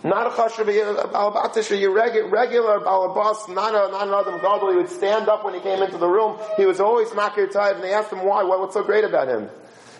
[0.04, 0.66] Not a chashav
[1.14, 1.72] balabatish,
[2.32, 4.72] regular, balabas, not a, not an Adam Gadol.
[4.72, 6.38] He would stand up when he came into the room.
[6.58, 9.30] He was always makir type, and they asked him why, what, what's so great about
[9.30, 9.50] him?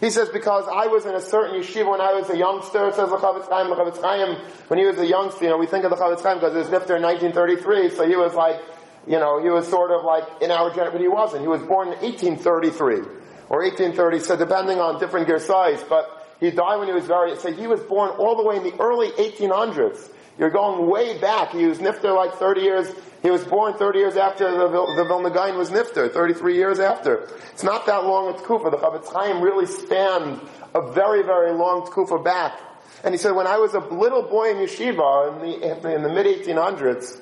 [0.02, 3.10] He says, because I was in a certain yeshiva when I was a youngster, says
[3.10, 4.36] the Chafetz Chaim, the Chafetz Chaim,
[4.68, 6.60] when he was a youngster, you know, we think of the Chafetz Chaim because he
[6.60, 8.60] was nifter in 1933, so he was like,
[9.08, 11.42] you know, he was sort of like in our generation, but he wasn't.
[11.42, 13.23] He was born in 1833,
[13.54, 17.38] or 1830, so depending on different gear size, but he died when he was very,
[17.38, 20.10] so he was born all the way in the early 1800s.
[20.40, 21.52] You're going way back.
[21.52, 22.92] He was nifter like 30 years.
[23.22, 27.30] He was born 30 years after the, the Vilna Gaon was nifter, 33 years after.
[27.52, 28.72] It's not that long a tkufa.
[28.72, 30.42] The Chafetz Chaim really spanned
[30.74, 32.60] a very, very long tkufa back.
[33.04, 36.10] And he said, when I was a little boy in yeshiva in the, in the
[36.10, 37.22] mid 1800s,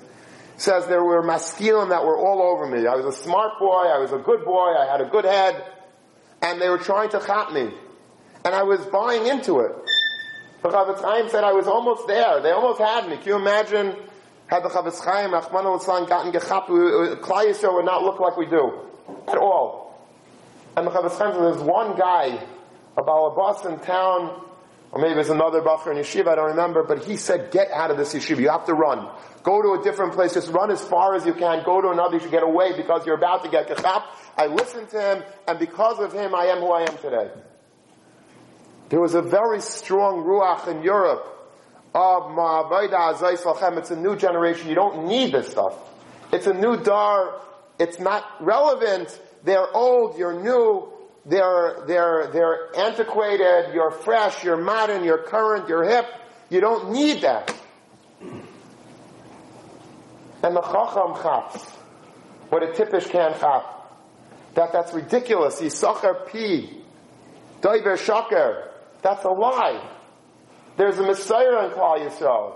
[0.55, 2.87] says there were maskilim that were all over me.
[2.87, 5.61] I was a smart boy, I was a good boy, I had a good head,
[6.41, 7.71] and they were trying to chop me.
[8.43, 9.71] And I was buying into it.
[10.63, 12.41] The Chafetz Chaim said I was almost there.
[12.41, 13.17] They almost had me.
[13.17, 13.95] Can you imagine
[14.47, 16.67] had the Chafetz Chaim, Achman al gotten gechapped,
[17.21, 18.79] Klal Yisrael would not look like we do.
[19.27, 19.97] At all.
[20.75, 22.45] And the Chafetz Chaim said there's one guy,
[22.97, 24.43] about a boss in town,
[24.91, 27.91] or maybe it's another Bacher in Yeshiva, I don't remember, but he said, get out
[27.91, 28.39] of this Yeshiva.
[28.39, 29.07] You have to run.
[29.41, 30.33] Go to a different place.
[30.33, 31.63] Just run as far as you can.
[31.63, 32.15] Go to another.
[32.15, 34.03] You should get away because you're about to get gechapped.
[34.41, 37.29] I listened to him, and because of him, I am who I am today.
[38.89, 41.23] There was a very strong ruach in Europe
[41.93, 43.77] oh, of Ma'abayda Azais Lachem.
[43.77, 44.67] It's a new generation.
[44.67, 45.75] You don't need this stuff.
[46.33, 47.39] It's a new dar.
[47.77, 49.19] It's not relevant.
[49.43, 50.17] They're old.
[50.17, 50.91] You're new.
[51.23, 53.75] They're, they're, they're antiquated.
[53.75, 54.43] You're fresh.
[54.43, 55.03] You're modern.
[55.03, 55.69] You're current.
[55.69, 56.07] You're hip.
[56.49, 57.53] You don't need that.
[60.43, 61.63] And the Chacham chaps.
[62.49, 63.80] What a tippish can chap.
[64.55, 65.61] That, that's ridiculous.
[65.61, 66.81] Yisachar P.
[67.61, 68.69] Doiver Shaker.
[69.01, 69.81] That's a lie.
[70.77, 72.55] There's a Mesorah in Klal Yisrael.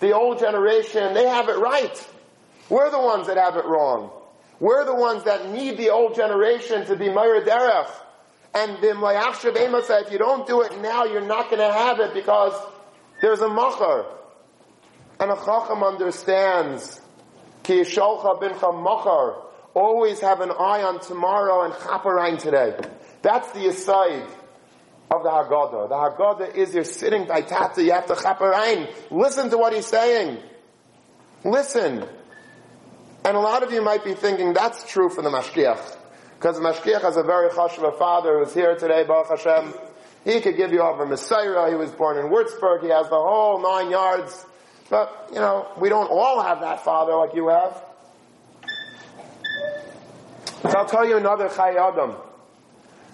[0.00, 2.08] The old generation, they have it right.
[2.68, 4.10] We're the ones that have it wrong.
[4.58, 7.90] We're the ones that need the old generation to be Meir Derech.
[8.54, 11.72] And the Mlayach Ema said, if you don't do it now, you're not going to
[11.72, 12.52] have it because
[13.20, 14.06] there's a Machar.
[15.18, 17.00] And a Chacham understands,
[17.62, 19.36] Ki Yisholcha Bincha Machar.
[19.74, 22.78] Always have an eye on tomorrow and Chaparine today.
[23.22, 24.26] That's the aside
[25.10, 25.88] of the Haggadah.
[25.88, 28.92] The Haggadah is you're sitting by Tata, you have to chaparain.
[29.10, 30.38] Listen to what he's saying.
[31.44, 32.06] Listen.
[33.24, 35.96] And a lot of you might be thinking that's true for the Mashgiach.
[36.34, 39.74] Because the Mashgiach has a very chashuv father who's here today, Baruch Hashem.
[40.24, 41.68] He could give you over Mesorah.
[41.68, 42.82] He was born in Würzburg.
[42.82, 44.44] He has the whole nine yards.
[44.90, 47.82] But, you know, we don't all have that father like you have.
[50.62, 52.14] So I'll tell you another Chai Adam.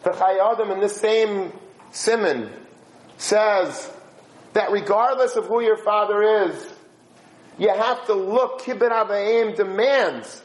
[0.02, 1.52] The Chai Adam in this same
[1.92, 2.50] simon
[3.16, 3.90] says
[4.52, 6.74] that regardless of who your father is,
[7.58, 10.42] you have to look, Kibbut Avayim demands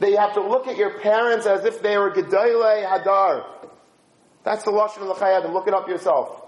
[0.00, 3.44] that you have to look at your parents as if they were Gedolei Hador.
[4.44, 5.52] That's the Lashon of the Chai Adam.
[5.52, 6.42] Look it up yourself.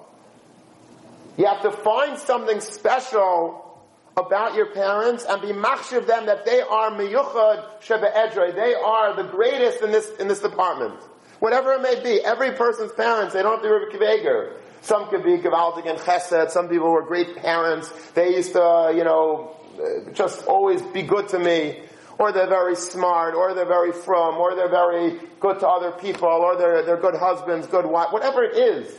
[1.37, 3.70] You have to find something special
[4.17, 9.25] about your parents and be machshiv them that they are miyuchad shebe They are the
[9.25, 11.01] greatest in this, in this department.
[11.39, 15.25] Whatever it may be, every person's parents, they don't have to be Rebbe Some could
[15.25, 16.51] be Gavaldik and Chesed.
[16.51, 17.91] Some people were great parents.
[18.13, 21.81] They used to, uh, you know, uh, just always be good to me.
[22.19, 26.29] Or they're very smart, or they're very frum, or they're very good to other people,
[26.29, 28.95] or they're, they're good husbands, good wives, whatever it is.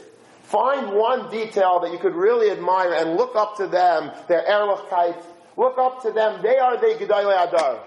[0.51, 5.23] Find one detail that you could really admire and look up to them, their Erlichkeit.
[5.55, 6.41] Look up to them.
[6.41, 7.79] They are the Gedolei Hador.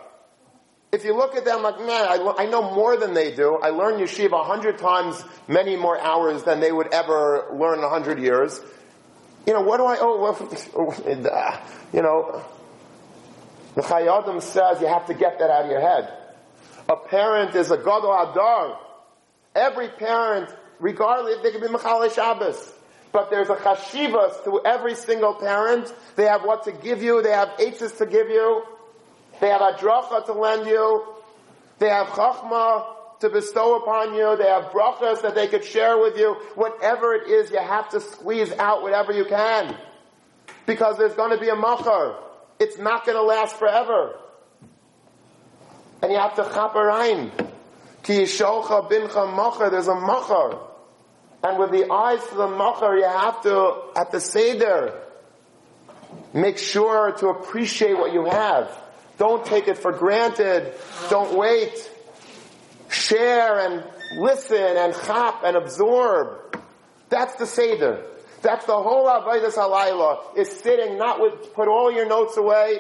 [0.91, 3.59] If you look at them like, man, I, I, know more than they do.
[3.61, 7.85] I learn yeshiva a hundred times, many more hours than they would ever learn in
[7.85, 8.61] a hundred years.
[9.47, 10.21] You know, what do I owe?
[10.23, 11.61] Well, uh,
[11.93, 12.45] you know,
[13.75, 16.11] the Chayadim says you have to get that out of your head.
[16.89, 18.79] A parent is a Gadol Hador.
[19.55, 22.73] Every parent, regardless, they can be Mechalei Shabbos.
[23.11, 25.93] But there's a chashivas to every single parent.
[26.15, 27.23] They have what to give you.
[27.23, 28.65] They have eitzes to give you.
[29.41, 31.07] They have adracha to lend you.
[31.79, 34.37] They have chachma to bestow upon you.
[34.37, 36.35] They have brachas that they could share with you.
[36.55, 39.75] Whatever it is, you have to squeeze out whatever you can.
[40.67, 42.17] Because there's going to be a machar.
[42.59, 44.17] It's not going to last forever.
[46.03, 47.31] And you have to chaparain.
[48.03, 49.71] Ki yisholcha bincha machar.
[49.71, 50.74] There's a machar.
[51.45, 54.99] And with the eyes to the machar, you have to, at the seder,
[56.33, 58.77] make sure to appreciate what you have.
[59.19, 60.73] Don't take it for granted.
[61.11, 61.91] Don't wait.
[62.89, 63.85] Share and
[64.17, 66.59] listen and chop and absorb.
[67.11, 68.05] That's the Seder.
[68.43, 72.79] That's the whole Avodah Halayla is sitting not with, put all your notes away,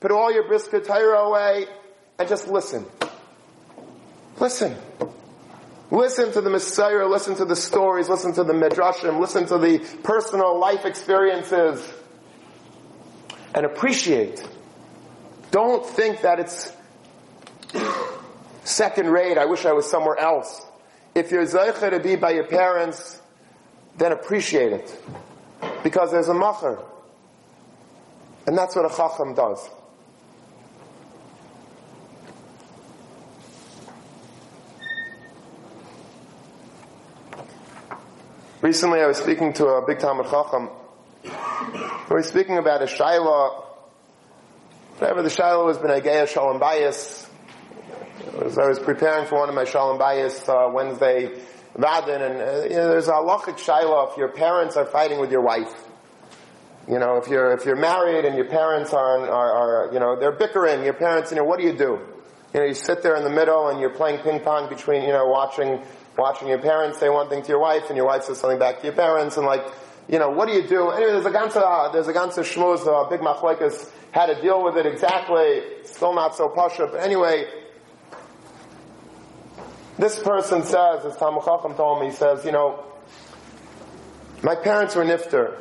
[0.00, 1.66] put all your brisket away,
[2.18, 2.84] and just listen.
[4.38, 4.76] Listen.
[5.92, 9.78] Listen to the Mesorah, listen to the stories, listen to the Midrashim, listen to the
[10.02, 11.86] personal life experiences,
[13.54, 14.42] and appreciate
[15.52, 16.72] don't think that it's
[18.64, 19.36] second rate.
[19.36, 20.64] I wish I was somewhere else.
[21.14, 23.20] If you're zeicher to be by your parents,
[23.98, 25.02] then appreciate it.
[25.84, 26.82] Because there's a macher.
[28.46, 29.68] And that's what a chacham does.
[38.62, 40.70] Recently I was speaking to a big Talmud Chacham.
[41.24, 43.64] We were speaking about a Shaila
[44.98, 47.28] Whatever the Shiloh was B'nai Shalom Bayis.
[48.40, 51.40] As I was preparing for one of my Shalom Bayis uh, Wednesday
[51.76, 55.32] Vadin, and uh, you know, there's a halachic Shiloh if your parents are fighting with
[55.32, 55.74] your wife.
[56.88, 60.14] You know, if you're if you're married and your parents are, are, are you know
[60.14, 61.98] they're bickering, your parents, you know, what do you do?
[62.54, 65.12] You know, you sit there in the middle and you're playing ping pong between, you
[65.12, 65.80] know, watching
[66.16, 68.80] watching your parents say one thing to your wife and your wife says something back
[68.80, 69.64] to your parents and like,
[70.08, 70.90] you know, what do you do?
[70.90, 74.62] Anyway, there's a ganze, uh, there's a ganze shmuz, uh, big machlekes how to deal
[74.62, 77.46] with it exactly, still not so pasha, but anyway,
[79.98, 82.84] this person says, as Talmud Chacham told me, he says, you know,
[84.42, 85.56] my parents were nifter.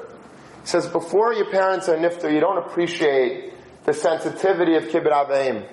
[0.62, 3.54] He says, before your parents are nifter, you don't appreciate
[3.86, 5.66] the sensitivity of kibbut aveim.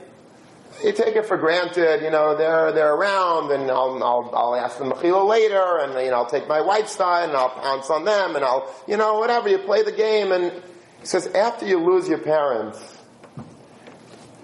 [0.82, 4.78] You take it for granted, you know, they're, they're around and I'll, I'll, I'll ask
[4.78, 8.04] them mechila later and, you know, I'll take my wife's side and I'll pounce on
[8.04, 10.52] them and I'll, you know, whatever, you play the game and
[11.00, 12.78] he says, after you lose your parents,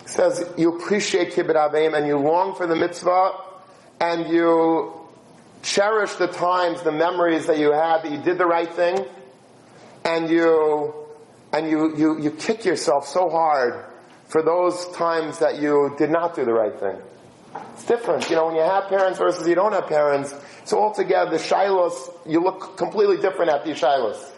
[0.02, 3.34] he says, you appreciate Kibbut Avim and you long for the mitzvah
[4.00, 4.92] and you
[5.62, 9.06] cherish the times, the memories that you had that you did the right thing
[10.04, 10.94] and you,
[11.52, 13.84] and you, you, you kick yourself so hard
[14.34, 16.96] for those times that you did not do the right thing.
[17.74, 18.28] It's different.
[18.28, 22.12] You know, when you have parents versus you don't have parents, so altogether the shilos,
[22.26, 24.32] you look completely different at these shilos.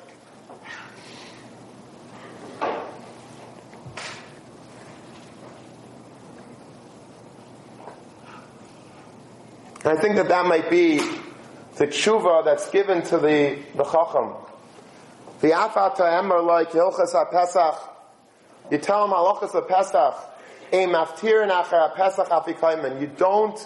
[9.83, 10.99] And I think that that might be
[11.79, 14.35] the tshuva that's given to the, the chacham.
[15.41, 17.96] The afata emmer like hilchas pesach.
[18.71, 20.15] You tell him halachas pesach.
[20.73, 23.01] A maftir nachar pesach afikaimen.
[23.01, 23.59] You don't.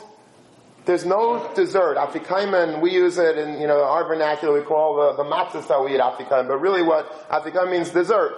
[0.85, 1.97] There's no dessert.
[1.99, 5.85] Afikaimen, we use it in, you know, our vernacular, we call the, the matzahs that
[5.85, 6.49] we eat afikaimen.
[6.49, 8.35] But really what afikaimen means dessert.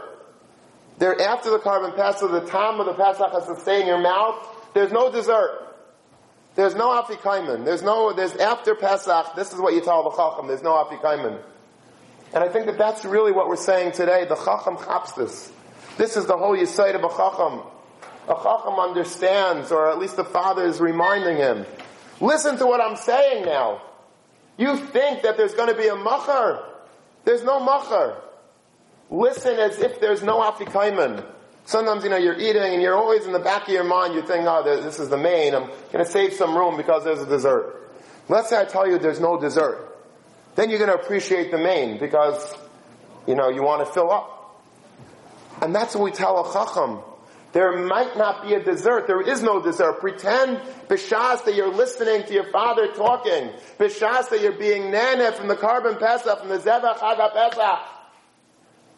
[0.99, 3.99] There, after the korban pesach, the time of the pesach has to stay in your
[3.99, 4.37] mouth.
[4.75, 5.73] There's no dessert.
[6.55, 7.65] There's no afikaimen.
[7.65, 11.41] There's no, there's after Pesach, this is what you tell the chacham, there's no afikaimen.
[12.35, 14.27] And I think that that's really what we're saying today.
[14.27, 15.53] The chacham chaps this.
[15.97, 17.61] This is the whole yisaid of a chacham.
[18.29, 21.67] A chacham understands, or at least the father is reminding him.
[22.21, 23.83] Listen to what I'm saying now.
[24.57, 26.65] You think that there's going to be a machar.
[27.25, 28.17] There's no machar.
[29.11, 31.25] Listen as if there's no afikaimen.
[31.65, 34.23] Sometimes, you know, you're eating and you're always in the back of your mind, you
[34.23, 37.27] think, oh, this is the main, I'm going to save some room because there's a
[37.27, 37.91] dessert.
[38.29, 39.89] Let's say I tell you there's no dessert.
[40.55, 42.55] Then you're going to appreciate the main because,
[43.27, 44.32] you know, you want to fill up.
[45.63, 46.99] And that's what we tell a chacham.
[47.53, 49.07] There might not be a dessert.
[49.07, 50.01] There is no dessert.
[50.01, 50.59] Pretend,
[50.89, 53.51] b'shas, that you're listening to your father talking.
[53.79, 57.79] B'shas, that you're being nana from the korban pesach, from the zevach pesach.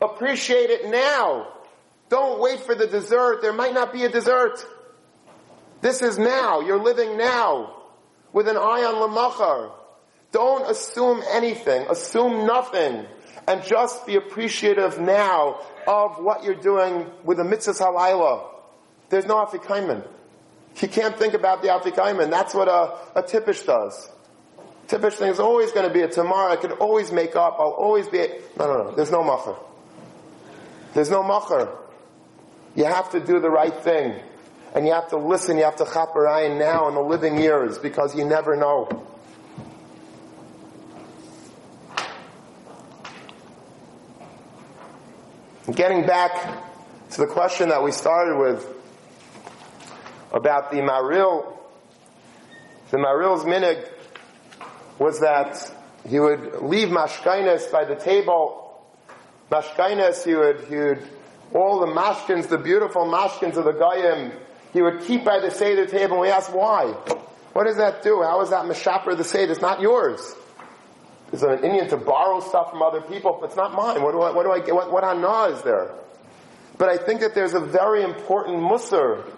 [0.00, 1.48] Appreciate it now.
[2.08, 3.42] Don't wait for the dessert.
[3.42, 4.64] There might not be a dessert.
[5.80, 6.60] This is now.
[6.60, 7.74] You're living now
[8.32, 9.72] with an eye on Lamachar.
[10.32, 11.86] Don't assume anything.
[11.90, 13.04] Assume nothing.
[13.46, 18.46] And just be appreciative now of what you're doing with the mitzvah halayla.
[19.10, 20.06] There's no afikaiman.
[20.80, 22.30] You can't think about the afikaiman.
[22.30, 24.10] That's what a, a tippish does.
[24.88, 26.52] Tippish thing is always going to be a tomorrow.
[26.52, 27.56] I can always make up.
[27.58, 28.18] I'll always be.
[28.18, 28.28] A,
[28.58, 28.90] no, no, no.
[28.94, 29.56] There's no machar.
[30.94, 31.68] There's no machar.
[32.74, 34.20] You have to do the right thing.
[34.74, 38.16] And you have to listen, you have to chaparayin now in the living years because
[38.16, 38.88] you never know.
[45.72, 46.62] Getting back
[47.12, 48.68] to the question that we started with
[50.30, 51.56] about the Maharil,
[52.90, 53.88] the Maharil's minig
[54.98, 55.72] was that
[56.06, 58.78] he would leave mashkainis by the table.
[59.50, 61.08] Mashkainis, he would, he would
[61.54, 64.32] all the mashkins, the beautiful mashkins of the Goyim,
[64.74, 66.16] he would keep by the Seder table.
[66.16, 66.88] And we ask why.
[67.54, 68.20] What does that do?
[68.22, 69.52] How is that Meshaper the Seder?
[69.52, 70.20] It's not yours.
[71.34, 73.38] Is an inyan to borrow stuff from other people?
[73.40, 74.00] But it's not mine.
[74.02, 74.72] What do I, what do I get?
[74.72, 75.92] What, what hana is there?
[76.78, 79.28] But I think that there's a very important musr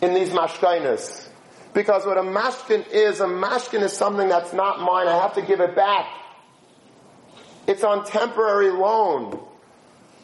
[0.00, 1.28] in these mashkainas.
[1.74, 5.08] Because what a mashkin is, a mashkin is something that's not mine.
[5.08, 6.06] I have to give it back.
[7.66, 9.38] It's on temporary loan.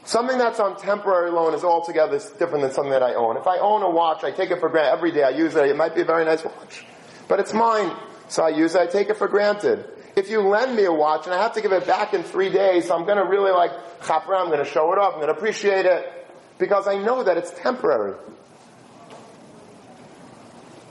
[0.04, 3.36] Something that's on temporary loan is altogether different than something that I own.
[3.36, 4.92] If I own a watch, I take it for granted.
[4.92, 5.68] Every day I use it.
[5.68, 6.86] It might be a very nice watch.
[7.28, 7.94] But it's mine.
[8.28, 8.80] So I use it.
[8.80, 9.84] I take it for granted.
[10.18, 12.50] If you lend me a watch and I have to give it back in three
[12.50, 15.32] days, I'm going to really like chapra, I'm going to show it off, I'm going
[15.32, 16.12] to appreciate it.
[16.58, 18.16] Because I know that it's temporary.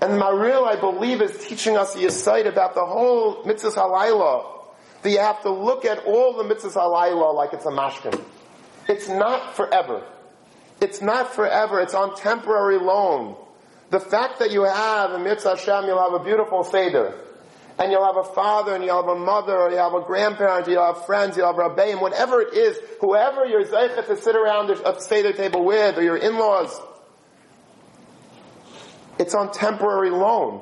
[0.01, 4.45] And Maharil, I believe, is teaching us a sight about the whole mitzvah halayla.
[5.01, 8.23] That you have to look at all the mitzvahs halayla like it's a mashkin.
[8.87, 10.03] It's not forever.
[10.79, 11.81] It's not forever.
[11.81, 13.35] It's on temporary loan.
[13.89, 17.13] The fact that you have a Mitzvah Hashem, you'll have a beautiful Seder.
[17.79, 20.67] And you'll have a father, and you'll have a mother, or you'll have a grandparent,
[20.67, 24.71] you'll have friends, you'll have rabbeim, whatever it is, whoever you're zeichet to sit around
[24.71, 26.81] a Seder table with, or your in-laws.
[29.19, 30.61] It's on temporary loan.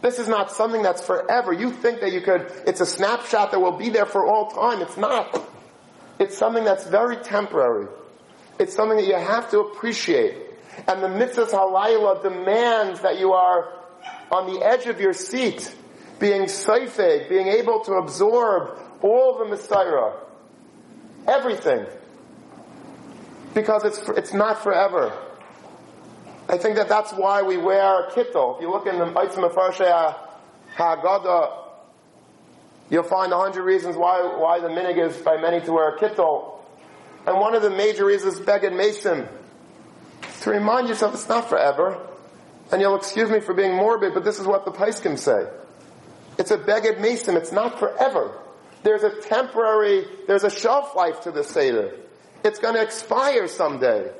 [0.00, 1.52] This is not something that's forever.
[1.52, 4.82] You think that you could, it's a snapshot that will be there for all time.
[4.82, 5.42] It's not.
[6.18, 7.88] It's something that's very temporary.
[8.58, 10.36] It's something that you have to appreciate.
[10.86, 13.72] And the mitzvah halayla demands that you are
[14.30, 15.74] on the edge of your seat,
[16.18, 20.14] being seifeg, being able to absorb all the Mesorah.
[21.26, 21.86] Everything.
[23.54, 25.16] Because it's, it's not forever.
[26.48, 28.56] I think that that's why we wear a kittel.
[28.56, 30.16] If you look in the Eitzim Mefarshei
[30.76, 31.64] Haggadah,
[32.90, 35.98] You'll find a hundred reasons why, why the minig is by many to wear a
[35.98, 36.58] kittel.
[37.26, 39.26] And one of the major reasons is Beged Mason.
[40.42, 41.98] To remind yourself it's not forever.
[42.70, 45.46] And you'll excuse me for being morbid, but this is what the Paiskim say.
[46.38, 47.36] It's a Beged Mason.
[47.36, 48.32] It's not forever.
[48.82, 51.94] There's a temporary, there's a shelf life to the Seder.
[52.44, 54.10] It's going to expire someday.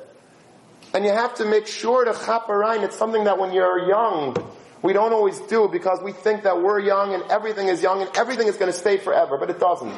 [0.95, 2.83] And you have to make sure to chaperein.
[2.85, 4.37] It's something that when you're young,
[4.81, 8.11] we don't always do because we think that we're young and everything is young and
[8.17, 9.95] everything is going to stay forever, but it doesn't.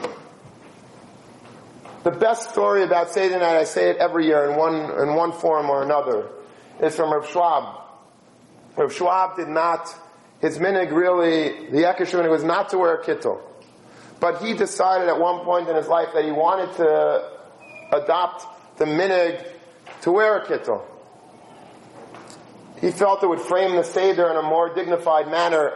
[2.03, 5.33] The best story about Seder night, I say it every year in one, in one
[5.33, 6.29] form or another,
[6.81, 7.83] is from Rav Schwab.
[8.77, 9.93] Rav Schwab did not,
[10.41, 13.41] his minig really, the Ekeshun was not to wear a kittel.
[14.21, 17.31] but he decided at one point in his life that he wanted to
[17.93, 19.47] adopt the minig
[20.03, 20.83] to wear a kittel.
[22.81, 25.73] He felt it would frame the Seder in a more dignified manner.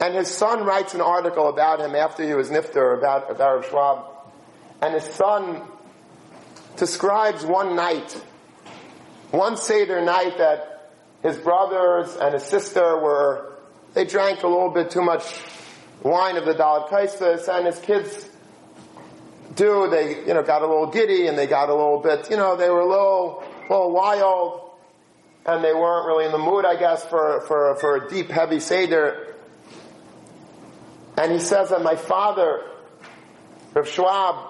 [0.00, 3.66] And his son writes an article about him after he was nifter, about, about Rav
[3.68, 4.04] Schwab.
[4.80, 5.62] And his son
[6.76, 8.12] describes one night,
[9.30, 13.49] one Seder night that his brothers and his sister were,
[13.94, 15.22] they drank a little bit too much
[16.02, 18.28] wine of the Dalit Kaisis, and his kids
[19.54, 22.36] do, they, you know, got a little giddy and they got a little bit, you
[22.36, 24.70] know, they were a little, little wild,
[25.46, 28.60] and they weren't really in the mood, I guess, for, for, for a deep, heavy
[28.60, 29.34] Seder.
[31.16, 32.62] And he says that my father,
[33.74, 34.46] Rav Schwab,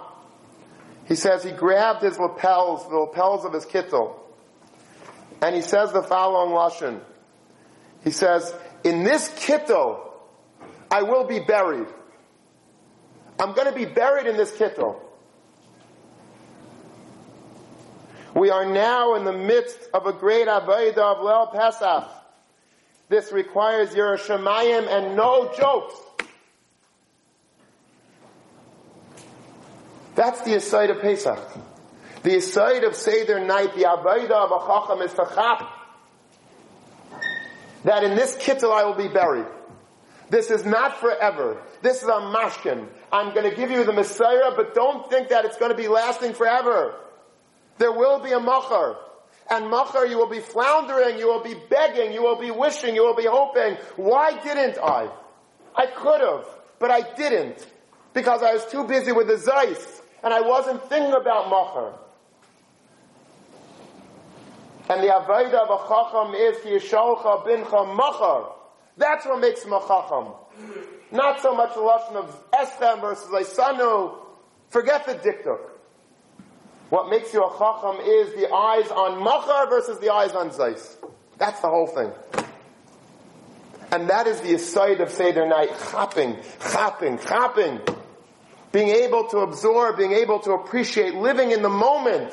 [1.07, 4.15] he says he grabbed his lapels, the lapels of his kittel,
[5.43, 7.01] and he says the following lashon.
[8.05, 8.55] He says,
[8.85, 10.01] "In this kittel,
[10.91, 11.87] I will be buried.
[13.39, 15.01] I'm going to be buried in this kittel."
[18.35, 22.09] We are now in the midst of a great Avodah of Leil Pesach.
[23.09, 25.95] This requires Yiras Shamayim and no jokes.
[30.15, 31.39] That's the aside of Pesach.
[32.23, 35.80] The aside of Seder night, the Avodah of a Chacham is to chap
[37.85, 39.47] that in this kittel I will be buried.
[40.31, 41.61] This is not forever.
[41.83, 42.87] This is a mashkin.
[43.13, 45.89] I'm going to give you the Mesorah, but don't think that it's going to be
[45.89, 46.95] lasting forever.
[47.79, 48.97] There will be a machar.
[49.51, 53.03] And machar, you will be floundering, you will be begging, you will be wishing, you
[53.03, 53.77] will be hoping.
[53.97, 55.11] Why didn't I?
[55.75, 56.47] I could have,
[56.79, 57.67] but I didn't.
[58.13, 61.99] Because I was too busy with the Zeis, and I wasn't thinking about machar.
[64.91, 68.57] And the Avodah of a Chacham is ki yisholcha bincha machar.
[68.97, 70.35] That's what makes him a Chacham.
[71.13, 74.19] Not so much the Lashon of Estem versus Isanu.
[74.71, 75.61] Forget the diktuk.
[76.89, 80.97] What makes you a Chacham is the eyes on Machar versus the eyes on Zeis.
[81.39, 82.11] That's the whole thing.
[83.93, 85.71] And that is the aside of Seder night.
[85.93, 86.37] Chapping,
[86.73, 87.81] chapping, chapping.
[88.73, 92.33] Being able to absorb, being able to appreciate, living in the moment.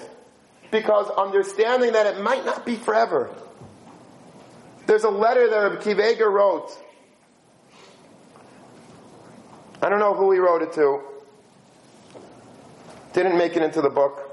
[0.71, 3.29] Because understanding that it might not be forever.
[4.85, 6.71] There's a letter that Rabbi Akiva wrote.
[9.81, 11.01] I don't know who he wrote it to.
[13.13, 14.23] Didn't make it into the book.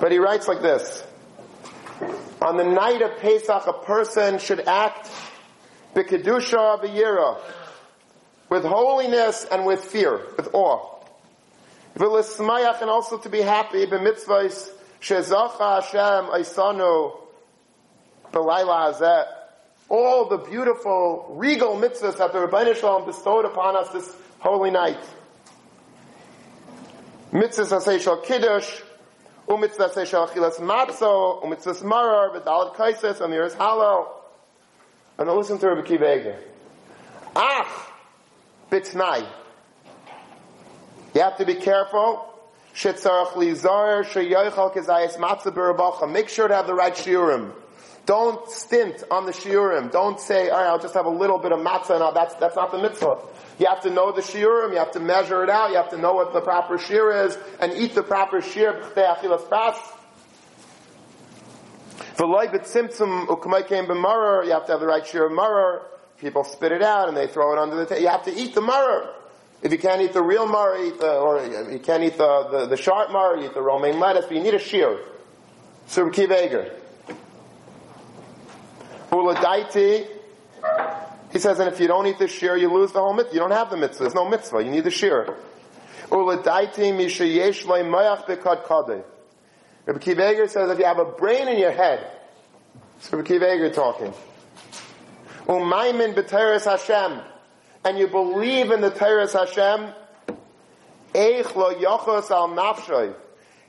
[0.00, 1.04] But he writes like this.
[2.40, 5.10] On the night of Pesach, a person should act
[5.94, 7.38] b'kedusha v'yira,
[8.48, 10.99] with holiness and with fear, with awe.
[12.00, 14.70] V'lismayach, and also to be happy, b'mitzvahs,
[15.02, 17.14] shezacha Hashem aisanu
[18.32, 19.26] b'layla hazeh.
[19.90, 25.04] All the beautiful, regal mitzvahs that the Rebbeinu Shalom bestowed upon us this holy night.
[27.32, 28.80] Mitzvahs asay shal kiddush,
[29.46, 34.08] umitzvah shel achilas matzo, umitzvah marar, v'dalat kaises, amiris halo.
[35.18, 36.38] And listen to Rabbi Akiva
[37.36, 37.92] Ach,
[38.70, 39.26] bitnai.
[41.14, 42.26] You have to be careful.
[42.72, 42.96] Make
[46.28, 47.52] sure to have the right shiurim.
[48.06, 49.92] Don't stint on the shiurim.
[49.92, 52.56] Don't say, all right, I'll just have a little bit of matzah and that's, that's
[52.56, 53.18] not the mitzvah.
[53.58, 55.98] You have to know the shiurim, you have to measure it out, you have to
[55.98, 58.40] know what the proper shir is, and eat the proper
[63.86, 65.82] b'marar, you have to have the right shir of marar.
[66.18, 68.02] People spit it out and they throw it under the table.
[68.02, 69.14] You have to eat the marar.
[69.62, 72.66] If you can't eat the real marar, eat the, or you can't eat the, the,
[72.66, 74.98] the sharp marar, eat the romaine lettuce, but you need a shir.
[75.86, 76.72] So Kiv Eger.
[79.10, 80.06] Uladaiti,
[81.32, 83.34] he says, and if you don't eat the shear, you lose the whole mitzvah.
[83.34, 84.04] You don't have the mitzvah.
[84.04, 84.62] There's no mitzvah.
[84.62, 85.36] You need the shear.
[86.08, 89.02] Uladaiti mishayesh mayach bekad kadeh.
[89.86, 92.06] Rabbi Akiva says, if you have a brain in your head,
[92.98, 94.14] it's Rabbi Akiva talking.
[95.46, 97.20] Umaymin b'teres Hashem,
[97.84, 99.92] and you believe in the teres Hashem,
[101.14, 103.16] eich lo yochos al.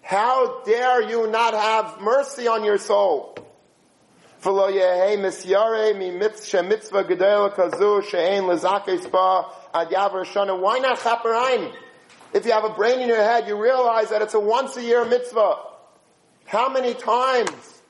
[0.03, 3.37] How dare you not have mercy on your soul?
[4.41, 10.59] V'lo yehe misyare mi mitzvah gedel kazu she'en lezake spa ad yavar shana.
[10.59, 11.71] Why not chaperayim?
[12.33, 14.81] If you have a brain in your head, you realize that it's a once a
[14.81, 15.57] year mitzvah.
[16.45, 17.81] How many times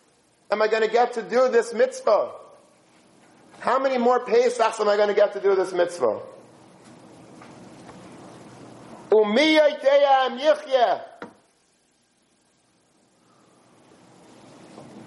[0.52, 2.32] am I going to get to do this mitzvah?
[3.62, 6.20] How many more Pesachs am I going to get to do this mitzvah?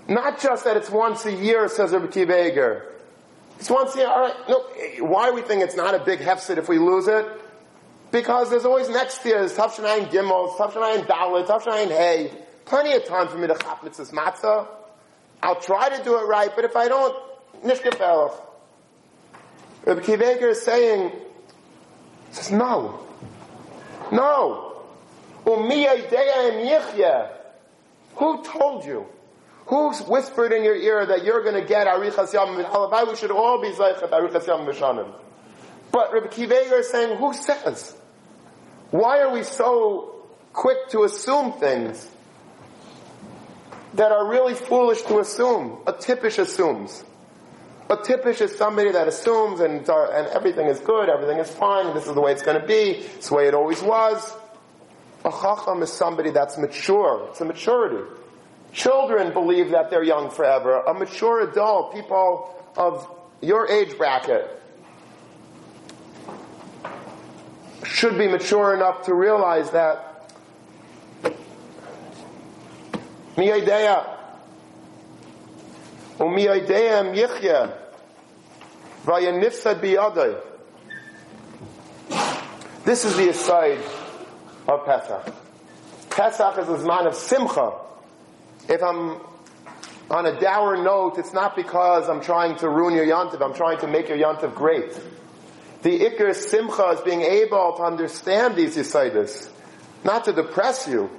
[0.06, 2.82] Not just that it's once a year, says Rabbi Akiva
[3.58, 4.60] Just want to see, all right, no,
[5.04, 7.26] why we think it's not a big hefset if we lose it?
[8.12, 9.38] Because there's always next year.
[9.38, 12.30] year's Tavshanayin Gimel, Tavshanayin Dalit, Tavshanayin Hay.
[12.66, 14.68] Plenty of time for me to chap mitzvahs matzah.
[15.42, 17.16] I'll try to do it right, but if I don't,
[17.64, 18.32] nishkefel.
[19.84, 21.12] Rabbi Akiva Eiger is saying,
[22.30, 23.00] says, no.
[24.12, 24.82] No.
[28.16, 29.06] Who told you?
[29.66, 33.08] Who's whispered in your ear that you're going to get Arichas Yom Halabai?
[33.08, 35.12] We should all be Zaychat Arichas Yom Mishanim.
[35.90, 37.96] But Rabbi Akiva Eiger is saying, who says?
[38.90, 42.08] Why are we so quick to assume things
[43.94, 45.78] that are really foolish to assume?
[45.86, 47.04] A tippish assumes.
[47.90, 51.92] A tippish is somebody that assumes and, uh, and everything is good, everything is fine,
[51.94, 54.34] this is the way it's going to be, it's the way it always was.
[55.24, 57.28] A chacham is somebody that's mature.
[57.30, 58.10] It's a maturity.
[58.72, 60.80] Children believe that they're young forever.
[60.80, 63.06] A mature adult, people of
[63.40, 64.50] your age bracket,
[67.84, 70.30] should be mature enough to realize that
[73.36, 74.23] miyadeya
[76.24, 77.72] umiyadeya yichya
[79.04, 80.40] vayanifsad biyadai.
[82.84, 83.80] This is the aside
[84.68, 85.34] of Pesach.
[86.10, 87.72] Pesach is a man of simcha
[88.68, 89.20] if I'm
[90.10, 93.42] on a dour note, it's not because I'm trying to ruin your yontiv.
[93.42, 94.92] I'm trying to make your yontiv great.
[95.82, 99.50] The ikr simcha is being able to understand these yisaidis,
[100.02, 101.10] not to depress you,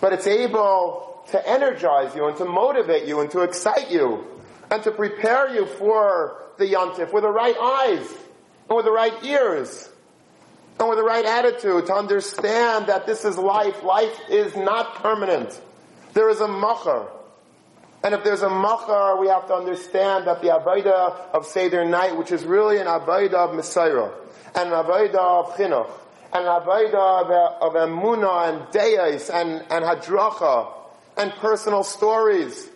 [0.00, 4.24] but it's able to energize you and to motivate you and to excite you
[4.70, 8.06] and to prepare you for the yontif with the right eyes
[8.68, 9.88] and with the right ears
[10.78, 13.82] and with the right attitude to understand that this is life.
[13.82, 15.60] Life is not permanent.
[16.14, 17.08] There is a machar.
[18.04, 22.16] And if there's a machar, we have to understand that the Abayda of Seder night,
[22.16, 24.12] which is really an Abayda of Mesorah,
[24.54, 25.90] and an Abayda of Chinuch,
[26.32, 30.77] and an Abayda of, of Emunah and Deis and, and Hadracha,
[31.18, 32.68] and personal stories.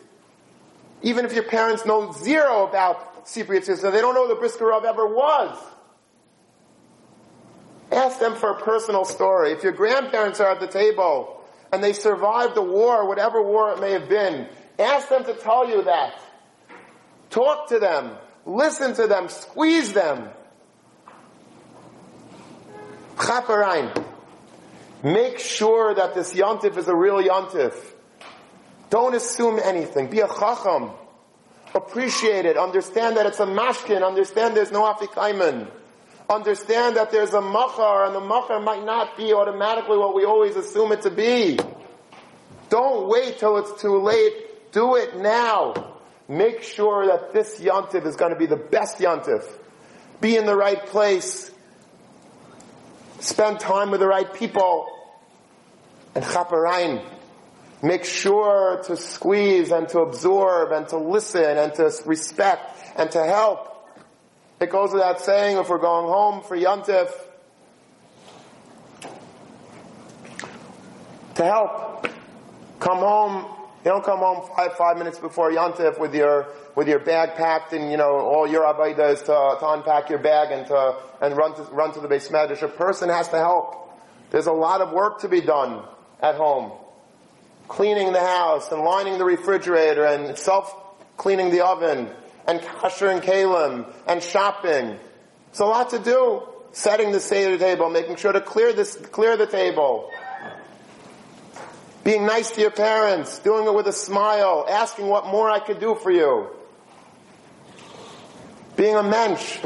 [1.03, 5.07] Even if your parents know zero about Sippur Yetzias, they don't know the Brisker ever
[5.07, 5.57] was.
[7.91, 9.53] Ask them for a personal story.
[9.53, 13.81] If your grandparents are at the table, and they survived the war, whatever war it
[13.81, 14.47] may have been.
[14.79, 16.21] Ask them to tell you that.
[17.31, 18.13] Talk to them.
[18.45, 19.29] Listen to them.
[19.31, 20.29] Squeeze them.
[25.03, 27.75] Make sure that this yontif is a real yontif.
[28.93, 30.11] Don't assume anything.
[30.11, 30.91] Be a chacham.
[31.75, 32.59] Appreciate it.
[32.59, 34.07] Understand that it's a mashkin.
[34.07, 35.67] Understand there's no afikaiman
[36.33, 40.57] understand that there's a machar, and the machar might not be automatically what we always
[40.57, 41.59] assume it to be.
[42.69, 44.73] Don't wait till it's too late.
[44.73, 45.99] Do it now.
[46.29, 49.45] Make sure that this yontif is going to be the best yontif.
[50.21, 51.51] Be in the right place.
[53.21, 54.87] Spend time with the right people.
[56.15, 57.05] And chaparain.
[57.83, 63.25] Make sure to squeeze and to absorb and to listen and to respect and to
[63.25, 63.73] help
[64.63, 67.11] it goes without saying if we're going home for Yontif
[71.35, 72.07] to help.
[72.79, 73.45] Come home.
[73.85, 77.73] You don't come home five, five minutes before Yontif with your, with your bag packed
[77.73, 81.37] and, you know, all your abayda is to, to unpack your bag and to, and
[81.37, 82.63] run to, run to the base medrash.
[82.63, 83.91] A person has to help.
[84.31, 85.83] There's a lot of work to be done
[86.21, 86.71] at home.
[87.69, 90.75] Cleaning the house and lining the refrigerator and self
[91.17, 92.09] cleaning the oven
[92.47, 94.99] and kasher and kalim and shopping.
[95.51, 96.43] It's a lot to do.
[96.73, 100.11] Setting the Seder table, making sure to clear this, clear the table.
[102.03, 105.79] Being nice to your parents, doing it with a smile, asking what more I could
[105.79, 106.49] do for you.
[108.75, 109.59] Being a mensch,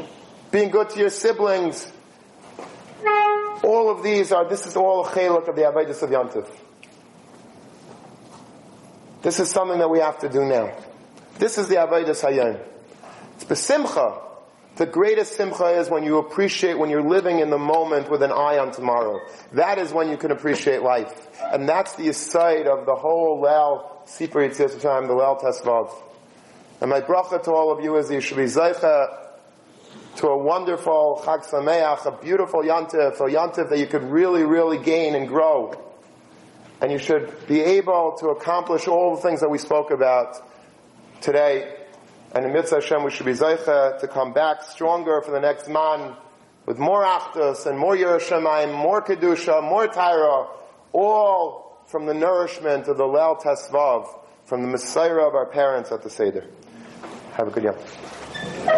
[0.51, 1.91] being good to your siblings.
[3.63, 6.47] All of these are, this is all a of the Avedis of Yantif.
[9.27, 10.73] This is something that we have to do now.
[11.41, 12.61] This is the Avodah Hayom.
[13.35, 14.23] It's besimcha.
[14.77, 18.31] The greatest simcha is when you appreciate, when you're living in the moment with an
[18.31, 19.19] eye on tomorrow.
[19.51, 21.27] That is when you can appreciate life.
[21.43, 25.93] And that's the aside of the whole Lel Sipur Yetzias time, the Lel Tesvav.
[26.81, 29.09] And my bracha to all of you is you should be zaycha
[30.19, 34.79] to a wonderful Chag Sameach, a beautiful yantif, a yantif that you could really, really
[34.79, 35.86] gain and grow.
[36.81, 40.37] And you should be able to accomplish all the things that we spoke about
[41.21, 41.75] today.
[42.35, 45.69] And in Mitzvah Hashem, we should be Zaycha to come back stronger for the next
[45.69, 46.17] man
[46.67, 50.49] with more Achdus and more Yiras Shamayim, more Kedusha, more Tyra,
[50.93, 54.09] all from the nourishment of the Leil Tesvav,
[54.45, 56.45] from the Mesorah of our parents at the Seder.
[57.35, 57.77] Have a good year.